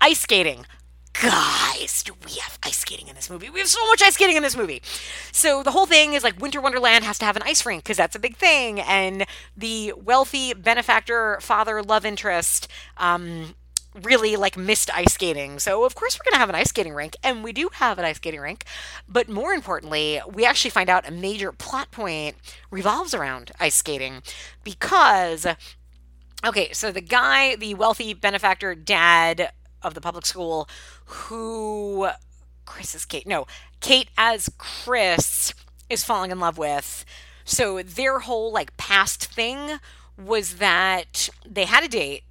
Ice 0.02 0.20
skating 0.20 0.66
guys, 1.22 2.04
do 2.04 2.14
we 2.26 2.34
have 2.34 2.60
ice 2.64 2.78
skating 2.78 3.08
in 3.08 3.16
this 3.16 3.30
movie? 3.30 3.50
We 3.50 3.60
have 3.60 3.70
so 3.70 3.86
much 3.88 4.02
ice 4.02 4.16
skating 4.16 4.36
in 4.36 4.44
this 4.44 4.56
movie. 4.56 4.82
So 5.32 5.64
the 5.64 5.72
whole 5.72 5.86
thing 5.86 6.14
is 6.14 6.24
like 6.24 6.40
Winter 6.40 6.60
Wonderland 6.62 7.06
has 7.06 7.18
to 7.20 7.26
have 7.26 7.36
an 7.36 7.44
ice 7.46 7.66
rink 7.66 7.84
because 7.84 7.98
that's 7.98 8.16
a 8.16 8.20
big 8.20 8.36
thing. 8.38 8.80
And 8.80 9.26
the 9.56 9.94
wealthy 9.94 10.54
benefactor 10.54 11.38
father 11.42 11.82
love 11.82 12.06
interest 12.06 12.68
um, 12.98 13.56
really 14.04 14.36
like 14.36 14.58
missed 14.58 14.90
ice 14.94 15.14
skating. 15.14 15.60
So 15.60 15.86
of 15.86 15.96
course 15.96 16.18
we're 16.18 16.30
going 16.30 16.36
to 16.36 16.40
have 16.40 16.50
an 16.50 16.56
ice 16.56 16.70
skating 16.70 16.94
rink 16.94 17.16
and 17.24 17.44
we 17.44 17.54
do 17.54 17.70
have 17.74 17.98
an 17.98 18.06
ice 18.06 18.18
skating 18.18 18.42
rink. 18.42 18.66
But 19.08 19.30
more 19.30 19.54
importantly, 19.54 20.22
we 20.32 20.46
actually 20.46 20.72
find 20.72 20.90
out 20.90 21.08
a 21.08 21.12
major 21.12 21.52
plot 21.52 21.92
point 21.92 22.36
revolves 22.72 23.14
around 23.14 23.52
ice 23.60 23.76
skating 23.76 24.22
because 24.64 25.48
okay, 26.46 26.74
so 26.74 26.92
the 26.92 27.02
guy, 27.02 27.56
the 27.56 27.74
wealthy 27.74 28.14
benefactor 28.14 28.76
dad 28.76 29.52
of 29.86 29.94
the 29.94 30.02
public 30.02 30.26
school 30.26 30.68
who 31.06 32.10
Chris 32.66 32.96
is 32.96 33.06
Kate. 33.06 33.28
No, 33.28 33.46
Kate 33.80 34.10
as 34.18 34.50
Chris 34.58 35.54
is 35.90 36.04
falling 36.04 36.32
in 36.32 36.40
love 36.40 36.58
with. 36.58 37.06
So 37.44 37.82
their 37.82 38.20
whole 38.20 38.52
like 38.52 38.76
past 38.78 39.26
thing 39.26 39.80
was 40.18 40.56
that 40.56 41.30
they 41.46 41.66
had 41.66 41.84
a 41.84 41.88
date 41.88 42.24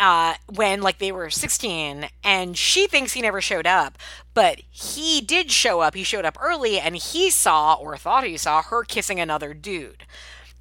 uh, 0.00 0.34
when 0.46 0.80
like 0.80 0.98
they 0.98 1.12
were 1.12 1.30
16 1.30 2.08
and 2.22 2.56
she 2.56 2.86
thinks 2.86 3.12
he 3.12 3.22
never 3.22 3.40
showed 3.40 3.66
up 3.66 3.98
but 4.32 4.60
he 4.70 5.20
did 5.20 5.50
show 5.50 5.80
up 5.80 5.94
he 5.94 6.04
showed 6.04 6.24
up 6.24 6.38
early 6.40 6.78
and 6.78 6.96
he 6.96 7.30
saw 7.30 7.74
or 7.74 7.96
thought 7.96 8.24
he 8.24 8.36
saw 8.36 8.62
her 8.62 8.84
kissing 8.84 9.18
another 9.18 9.52
dude 9.52 10.04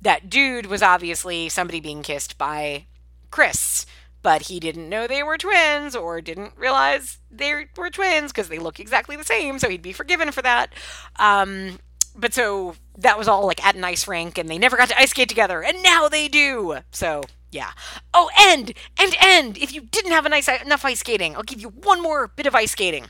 that 0.02 0.30
dude 0.30 0.66
was 0.66 0.82
obviously 0.82 1.50
somebody 1.50 1.80
being 1.80 2.02
kissed 2.02 2.38
by 2.38 2.86
chris 3.30 3.86
but 4.22 4.44
he 4.44 4.60
didn't 4.60 4.90
know 4.90 5.08
they 5.08 5.24
were 5.24 5.38
twins 5.38 5.96
or 5.96 6.22
didn't 6.22 6.54
realize 6.58 7.20
they 7.32 7.66
were 7.78 7.90
twins 7.90 8.32
because 8.32 8.50
they 8.50 8.60
look 8.60 8.80
exactly 8.80 9.16
the 9.16 9.24
same, 9.24 9.60
so 9.60 9.70
he'd 9.70 9.82
be 9.82 9.94
forgiven 9.94 10.32
for 10.32 10.42
that. 10.42 10.74
Um, 11.18 11.80
but 12.16 12.34
so 12.34 12.76
that 12.98 13.18
was 13.18 13.28
all 13.28 13.46
like 13.46 13.64
at 13.66 13.76
an 13.76 13.84
ice 13.84 14.08
rink, 14.08 14.38
and 14.38 14.50
they 14.50 14.58
never 14.58 14.78
got 14.78 14.90
to 14.90 15.00
ice 15.00 15.12
skate 15.12 15.30
together, 15.30 15.64
and 15.64 15.82
now 15.84 16.10
they 16.10 16.28
do. 16.28 16.80
So 16.92 17.24
yeah. 17.52 17.72
Oh, 18.14 18.30
and 18.38 18.74
and 19.00 19.16
and 19.22 19.58
if 19.58 19.74
you 19.74 19.82
didn't 19.82 20.12
have 20.12 20.30
nice, 20.30 20.48
enough 20.48 20.84
ice 20.84 21.00
skating, 21.00 21.36
I'll 21.36 21.44
give 21.44 21.62
you 21.62 21.70
one 21.70 22.02
more 22.02 22.28
bit 22.28 22.46
of 22.46 22.56
ice 22.56 22.72
skating. 22.72 23.06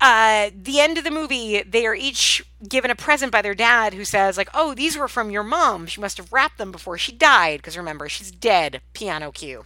Uh, 0.00 0.50
the 0.54 0.78
end 0.80 0.98
of 0.98 1.04
the 1.04 1.10
movie, 1.10 1.62
they 1.62 1.86
are 1.86 1.94
each 1.94 2.44
given 2.68 2.90
a 2.90 2.94
present 2.94 3.32
by 3.32 3.40
their 3.42 3.54
dad 3.54 3.94
who 3.94 4.04
says, 4.04 4.36
like, 4.36 4.50
oh, 4.52 4.74
these 4.74 4.96
were 4.96 5.08
from 5.08 5.30
your 5.30 5.42
mom. 5.42 5.86
She 5.86 6.00
must 6.00 6.18
have 6.18 6.32
wrapped 6.32 6.58
them 6.58 6.70
before 6.70 6.98
she 6.98 7.12
died. 7.12 7.58
Because 7.58 7.78
remember, 7.78 8.08
she's 8.08 8.30
dead. 8.30 8.82
Piano 8.92 9.30
cue. 9.32 9.64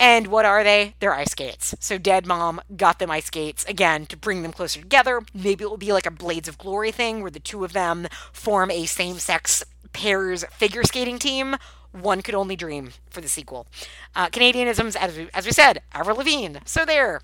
And 0.00 0.28
what 0.28 0.44
are 0.44 0.62
they? 0.62 0.94
They're 1.00 1.14
ice 1.14 1.32
skates. 1.32 1.74
So 1.80 1.98
Dead 1.98 2.24
Mom 2.24 2.60
got 2.76 3.00
them 3.00 3.10
ice 3.10 3.26
skates 3.26 3.64
again 3.64 4.06
to 4.06 4.16
bring 4.16 4.42
them 4.42 4.52
closer 4.52 4.80
together. 4.80 5.22
Maybe 5.34 5.64
it 5.64 5.70
will 5.70 5.76
be 5.76 5.92
like 5.92 6.06
a 6.06 6.10
Blades 6.12 6.48
of 6.48 6.56
Glory 6.56 6.92
thing 6.92 7.20
where 7.20 7.32
the 7.32 7.40
two 7.40 7.64
of 7.64 7.72
them 7.72 8.06
form 8.32 8.70
a 8.70 8.86
same 8.86 9.16
sex 9.18 9.64
pairs 9.92 10.44
figure 10.52 10.84
skating 10.84 11.18
team. 11.18 11.56
One 11.90 12.22
could 12.22 12.34
only 12.34 12.54
dream 12.54 12.92
for 13.10 13.20
the 13.20 13.28
sequel. 13.28 13.66
Uh, 14.14 14.28
Canadianisms, 14.28 14.94
as 14.94 15.16
we, 15.16 15.28
as 15.34 15.46
we 15.46 15.52
said, 15.52 15.82
Avril 15.92 16.18
Lavigne. 16.18 16.58
So 16.64 16.84
there. 16.84 17.20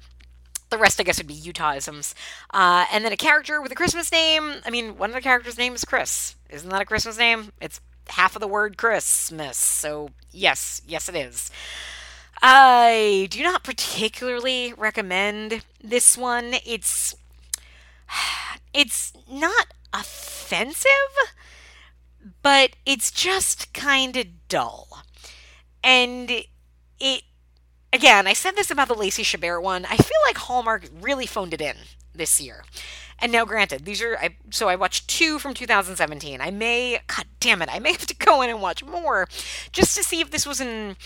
The 0.75 0.81
rest, 0.81 0.99
I 0.99 1.05
guess, 1.05 1.19
would 1.19 1.29
be 1.29 1.37
Utahisms. 1.37 2.15
Uh, 2.53 2.85
and 2.93 3.05
then 3.05 3.13
a 3.13 3.17
character 3.17 3.63
with 3.63 3.71
a 3.71 3.77
Christmas 3.77 4.11
name. 4.11 4.57
I 4.67 4.71
mean, 4.71 4.99
one 4.99 5.11
of 5.11 5.15
the 5.15 5.23
characters' 5.23 5.57
name 5.57 5.73
is 5.77 5.85
Chris. 5.85 6.35
Isn't 6.51 6.69
that 6.71 6.83
a 6.83 6.85
Christmas 6.85 7.17
name? 7.17 7.53
It's 7.61 7.81
half 8.09 8.35
of 8.35 8.41
the 8.41 8.49
word 8.49 8.77
Christmas. 8.77 9.57
So, 9.57 10.09
yes, 10.33 10.83
yes, 10.85 11.09
it 11.09 11.15
is. 11.15 11.53
I 12.43 13.29
do 13.31 13.45
not 13.45 13.63
particularly 13.63 14.73
recommend 14.77 15.65
this 15.81 16.19
one. 16.19 16.55
It's 16.67 17.15
it's 18.75 19.13
not 19.31 19.69
offensive, 19.93 20.91
but 22.43 22.71
it's 22.85 23.13
just 23.13 23.73
kind 23.73 24.17
of 24.17 24.27
dull. 24.49 25.05
And 25.85 26.33
it 26.99 27.23
again, 27.95 28.27
I 28.27 28.33
said 28.33 28.57
this 28.57 28.71
about 28.71 28.89
the 28.89 28.95
Lacey 28.95 29.23
Chabert 29.23 29.63
one. 29.63 29.85
I 29.87 29.97
feel 29.97 30.19
like 30.27 30.37
Hallmark 30.37 30.85
really 31.01 31.27
phoned 31.27 31.55
it 31.55 31.61
in 31.61 31.77
this 32.15 32.41
year. 32.41 32.65
And 33.21 33.31
now, 33.31 33.45
granted, 33.45 33.85
these 33.85 34.03
are 34.03 34.19
I, 34.19 34.37
so 34.51 34.69
I 34.69 34.77
watched 34.77 35.09
two 35.09 35.39
from 35.39 35.55
2017. 35.55 36.41
I 36.41 36.51
may, 36.51 36.99
god 37.07 37.27
damn 37.41 37.63
it, 37.63 37.69
I 37.73 37.79
may 37.79 37.93
have 37.93 38.07
to 38.07 38.17
go 38.17 38.43
in 38.43 38.51
and 38.51 38.61
watch 38.61 38.85
more 38.85 39.29
just 39.73 39.97
to 39.97 40.03
see 40.03 40.21
if 40.21 40.31
this 40.31 40.47
was 40.47 40.61
an 40.61 40.97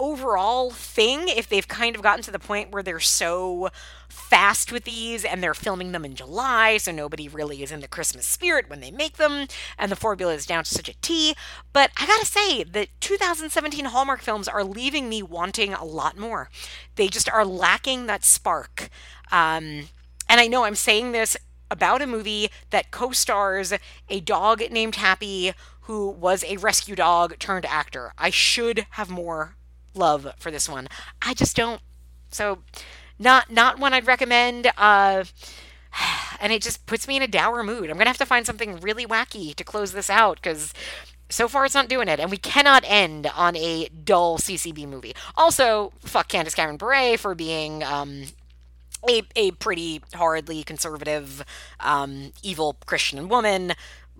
overall 0.00 0.70
thing. 0.70 1.28
If 1.28 1.48
they've 1.48 1.68
kind 1.68 1.94
of 1.94 2.02
gotten 2.02 2.22
to 2.24 2.30
the 2.30 2.38
point 2.38 2.72
where 2.72 2.82
they're 2.82 2.98
so 2.98 3.68
fast 4.08 4.72
with 4.72 4.84
these 4.84 5.24
and 5.24 5.42
they're 5.42 5.54
filming 5.54 5.92
them 5.92 6.04
in 6.04 6.16
July, 6.16 6.78
so 6.78 6.90
nobody 6.90 7.28
really 7.28 7.62
is 7.62 7.70
in 7.70 7.80
the 7.80 7.86
Christmas 7.86 8.26
spirit 8.26 8.68
when 8.68 8.80
they 8.80 8.90
make 8.90 9.18
them, 9.18 9.46
and 9.78 9.92
the 9.92 9.96
formula 9.96 10.34
is 10.34 10.46
down 10.46 10.64
to 10.64 10.74
such 10.74 10.88
a 10.88 11.00
T. 11.00 11.34
But 11.72 11.90
I 11.96 12.06
gotta 12.06 12.26
say, 12.26 12.64
the 12.64 12.88
2017 13.00 13.84
Hallmark 13.84 14.22
films 14.22 14.48
are 14.48 14.64
leaving 14.64 15.08
me 15.08 15.22
wanting 15.22 15.74
a 15.74 15.84
lot 15.84 16.18
more. 16.18 16.48
They 16.96 17.08
just 17.08 17.30
are 17.30 17.44
lacking 17.44 18.06
that 18.06 18.24
spark. 18.24 18.88
Um, 19.30 19.88
and 20.28 20.40
I 20.40 20.46
know 20.46 20.64
I'm 20.64 20.74
saying 20.74 21.12
this 21.12 21.36
about 21.70 22.02
a 22.02 22.06
movie 22.06 22.50
that 22.70 22.90
co 22.90 23.12
stars 23.12 23.72
a 24.08 24.20
dog 24.20 24.62
named 24.70 24.96
Happy 24.96 25.52
who 25.82 26.08
was 26.08 26.44
a 26.44 26.56
rescue 26.56 26.94
dog 26.94 27.38
turned 27.38 27.66
actor. 27.66 28.12
I 28.18 28.30
should 28.30 28.86
have 28.90 29.10
more 29.10 29.56
love 29.94 30.32
for 30.38 30.50
this 30.50 30.68
one. 30.68 30.88
I 31.22 31.34
just 31.34 31.56
don't. 31.56 31.80
So, 32.30 32.58
not 33.18 33.50
not 33.50 33.78
one 33.78 33.92
I'd 33.92 34.06
recommend. 34.06 34.70
Uh, 34.76 35.24
and 36.40 36.52
it 36.52 36.62
just 36.62 36.86
puts 36.86 37.08
me 37.08 37.16
in 37.16 37.22
a 37.22 37.28
dour 37.28 37.62
mood. 37.62 37.90
I'm 37.90 37.96
gonna 37.96 38.10
have 38.10 38.18
to 38.18 38.26
find 38.26 38.46
something 38.46 38.80
really 38.80 39.06
wacky 39.06 39.54
to 39.54 39.64
close 39.64 39.92
this 39.92 40.10
out 40.10 40.36
because 40.36 40.72
so 41.28 41.48
far 41.48 41.64
it's 41.64 41.74
not 41.74 41.88
doing 41.88 42.08
it, 42.08 42.20
and 42.20 42.30
we 42.30 42.36
cannot 42.36 42.84
end 42.86 43.26
on 43.36 43.56
a 43.56 43.88
dull 43.88 44.38
CCB 44.38 44.86
movie. 44.86 45.14
Also, 45.36 45.92
fuck 46.00 46.28
Candace 46.28 46.54
Cameron 46.54 46.76
Bure 46.76 47.16
for 47.16 47.34
being 47.34 47.82
um, 47.84 48.24
a, 49.08 49.22
a 49.36 49.52
pretty 49.52 50.02
horridly 50.14 50.62
conservative, 50.62 51.44
um, 51.78 52.32
evil 52.42 52.76
Christian 52.84 53.28
woman, 53.28 53.72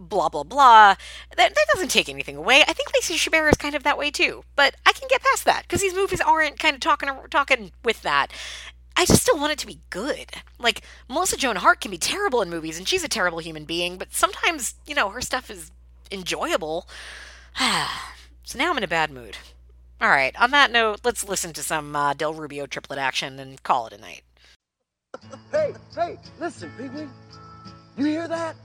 blah, 0.09 0.29
blah, 0.29 0.43
blah. 0.43 0.95
That, 1.37 1.55
that 1.55 1.67
doesn't 1.75 1.91
take 1.91 2.09
anything 2.09 2.37
away. 2.37 2.63
I 2.67 2.73
think 2.73 2.93
Lacey 2.95 3.15
Chabert 3.15 3.51
is 3.51 3.57
kind 3.57 3.75
of 3.75 3.83
that 3.83 3.99
way 3.99 4.11
too, 4.11 4.45
but 4.57 4.75
I 4.87 4.93
can 4.93 5.09
get 5.09 5.23
past 5.23 5.45
that 5.45 5.63
because 5.63 5.81
these 5.81 5.95
movies 5.95 6.21
aren't 6.21 6.59
kind 6.59 6.75
of 6.75 6.81
talking, 6.81 7.09
talking 7.31 7.73
with 7.85 8.03
that. 8.03 8.29
I 8.97 9.05
just 9.05 9.23
still 9.23 9.39
want 9.39 9.53
it 9.53 9.59
to 9.61 9.67
be 9.67 9.81
good. 9.91 10.31
Like, 10.59 10.83
Melissa 11.09 11.37
Joan 11.37 11.57
Hart 11.57 11.81
can 11.81 11.91
be 11.91 11.99
terrible 11.99 12.43
in 12.43 12.51
movies, 12.51 12.77
and 12.77 12.87
she's 12.89 13.05
a 13.05 13.09
terrible 13.09 13.39
human 13.39 13.65
being, 13.65 13.97
but 13.97 14.13
sometimes, 14.13 14.75
you 14.87 14.95
know, 14.95 15.11
her 15.11 15.21
stuff 15.21 15.51
is 15.51 15.71
enjoyable. 16.11 16.87
so 18.43 18.59
now 18.59 18.71
I'm 18.71 18.79
in 18.79 18.85
a 18.85 18.89
bad 18.89 19.11
mood. 19.11 19.37
All 20.01 20.09
right, 20.09 20.35
on 20.41 20.51
that 20.51 20.73
note, 20.73 21.01
let's 21.05 21.29
listen 21.29 21.53
to 21.53 21.63
some 21.63 21.95
uh, 21.95 22.15
Del 22.15 22.35
Rubio 22.35 22.67
triplet 22.67 22.99
action 22.99 23.39
and 23.39 23.63
call 23.63 23.87
it 23.87 23.93
a 23.93 23.99
night. 23.99 24.23
Hey, 25.51 25.73
hey, 25.95 26.19
listen, 26.39 26.71
Wee. 26.79 27.09
You 27.97 28.05
hear 28.05 28.29
that? 28.29 28.57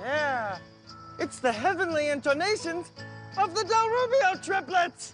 Yeah, 0.00 0.58
it's 1.18 1.38
the 1.38 1.52
heavenly 1.52 2.08
intonations 2.08 2.92
of 3.38 3.54
the 3.54 3.64
Del 3.64 3.88
Rubio 3.88 4.42
triplets. 4.42 5.12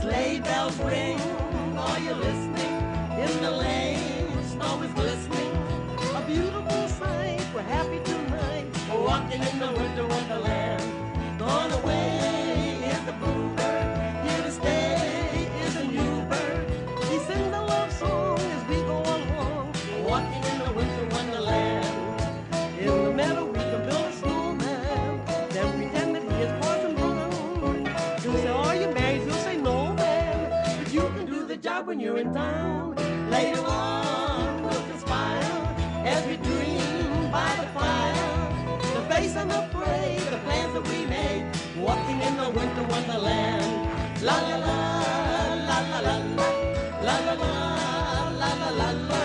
Sleigh 0.00 0.40
bells 0.40 0.78
ring, 0.78 1.20
are 1.76 1.98
you 2.00 2.14
listening? 2.14 2.76
In 3.18 3.42
the 3.42 3.50
lane, 3.50 4.44
snow 4.44 4.82
is 4.82 4.92
glistening. 4.92 5.52
A 6.16 6.22
beautiful 6.26 6.88
sight, 6.88 7.46
we're 7.54 7.62
happy 7.62 8.00
tonight. 8.04 8.66
We're 8.90 9.04
walking 9.04 9.42
in 9.42 9.58
the 9.58 9.72
winter 9.72 10.06
wonderland. 10.06 10.89
When 31.90 31.98
you're 31.98 32.18
in 32.18 32.32
town. 32.32 32.94
Later 33.30 33.64
on, 33.66 34.62
we'll 34.62 34.84
conspire 34.92 35.42
as 36.04 36.24
we 36.24 36.36
dream 36.36 37.32
by 37.32 37.50
the 37.60 37.66
fire. 37.76 38.30
The 38.94 39.02
face 39.12 39.34
and 39.34 39.50
the 39.50 39.66
plans 39.72 40.72
that 40.74 40.84
we 40.88 41.04
made. 41.06 41.44
Walking 41.76 42.20
in 42.22 42.36
the 42.36 42.48
winter 42.58 42.84
wonderland. 42.92 43.70
La 44.22 44.36
la 44.48 44.56
la, 44.66 44.78
la 45.68 45.78
la 45.90 45.98
la 46.06 46.16
la, 46.38 46.48
la 47.06 47.16
la 47.26 47.34
la, 48.40 48.50
la 48.60 48.70
la 48.80 48.90
la. 49.10 49.22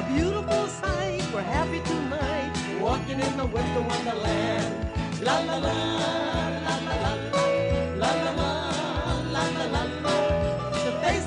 A 0.00 0.02
beautiful 0.14 0.66
sight, 0.68 1.22
we're 1.34 1.42
happy 1.42 1.80
tonight. 1.92 2.52
Walking 2.80 3.20
in 3.20 3.36
the 3.36 3.44
winter 3.44 3.82
wonderland. 3.90 4.72
La 5.20 5.40
la 5.40 5.56
la, 5.58 5.72
la 5.74 5.92
la 6.00 6.50
la 6.50 6.51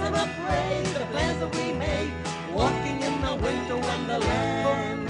The 0.05 0.11
face 0.11 0.87
of 0.87 0.93
the 0.93 0.99
the 0.99 1.05
plans 1.11 1.39
that 1.39 1.55
we 1.55 1.73
made. 1.73 2.11
Walking 2.53 3.01
in 3.01 3.21
the 3.21 3.35
winter 3.35 3.77
wonderland. 3.77 5.09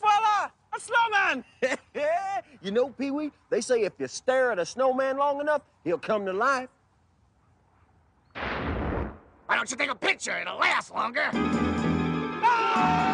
Voila, 0.00 0.50
a 0.74 0.80
snowman. 0.80 1.44
you 2.62 2.70
know, 2.72 2.88
Pee 2.90 3.10
Wee, 3.10 3.30
they 3.50 3.60
say 3.60 3.82
if 3.82 3.92
you 3.98 4.08
stare 4.08 4.52
at 4.52 4.58
a 4.58 4.66
snowman 4.66 5.16
long 5.18 5.40
enough, 5.40 5.62
he'll 5.84 5.98
come 5.98 6.26
to 6.26 6.32
life. 6.32 6.68
Why 8.34 9.56
don't 9.56 9.70
you 9.70 9.76
take 9.76 9.90
a 9.90 9.94
picture? 9.94 10.36
It'll 10.36 10.58
last 10.58 10.92
longer. 10.92 11.30
Ah! 12.42 13.04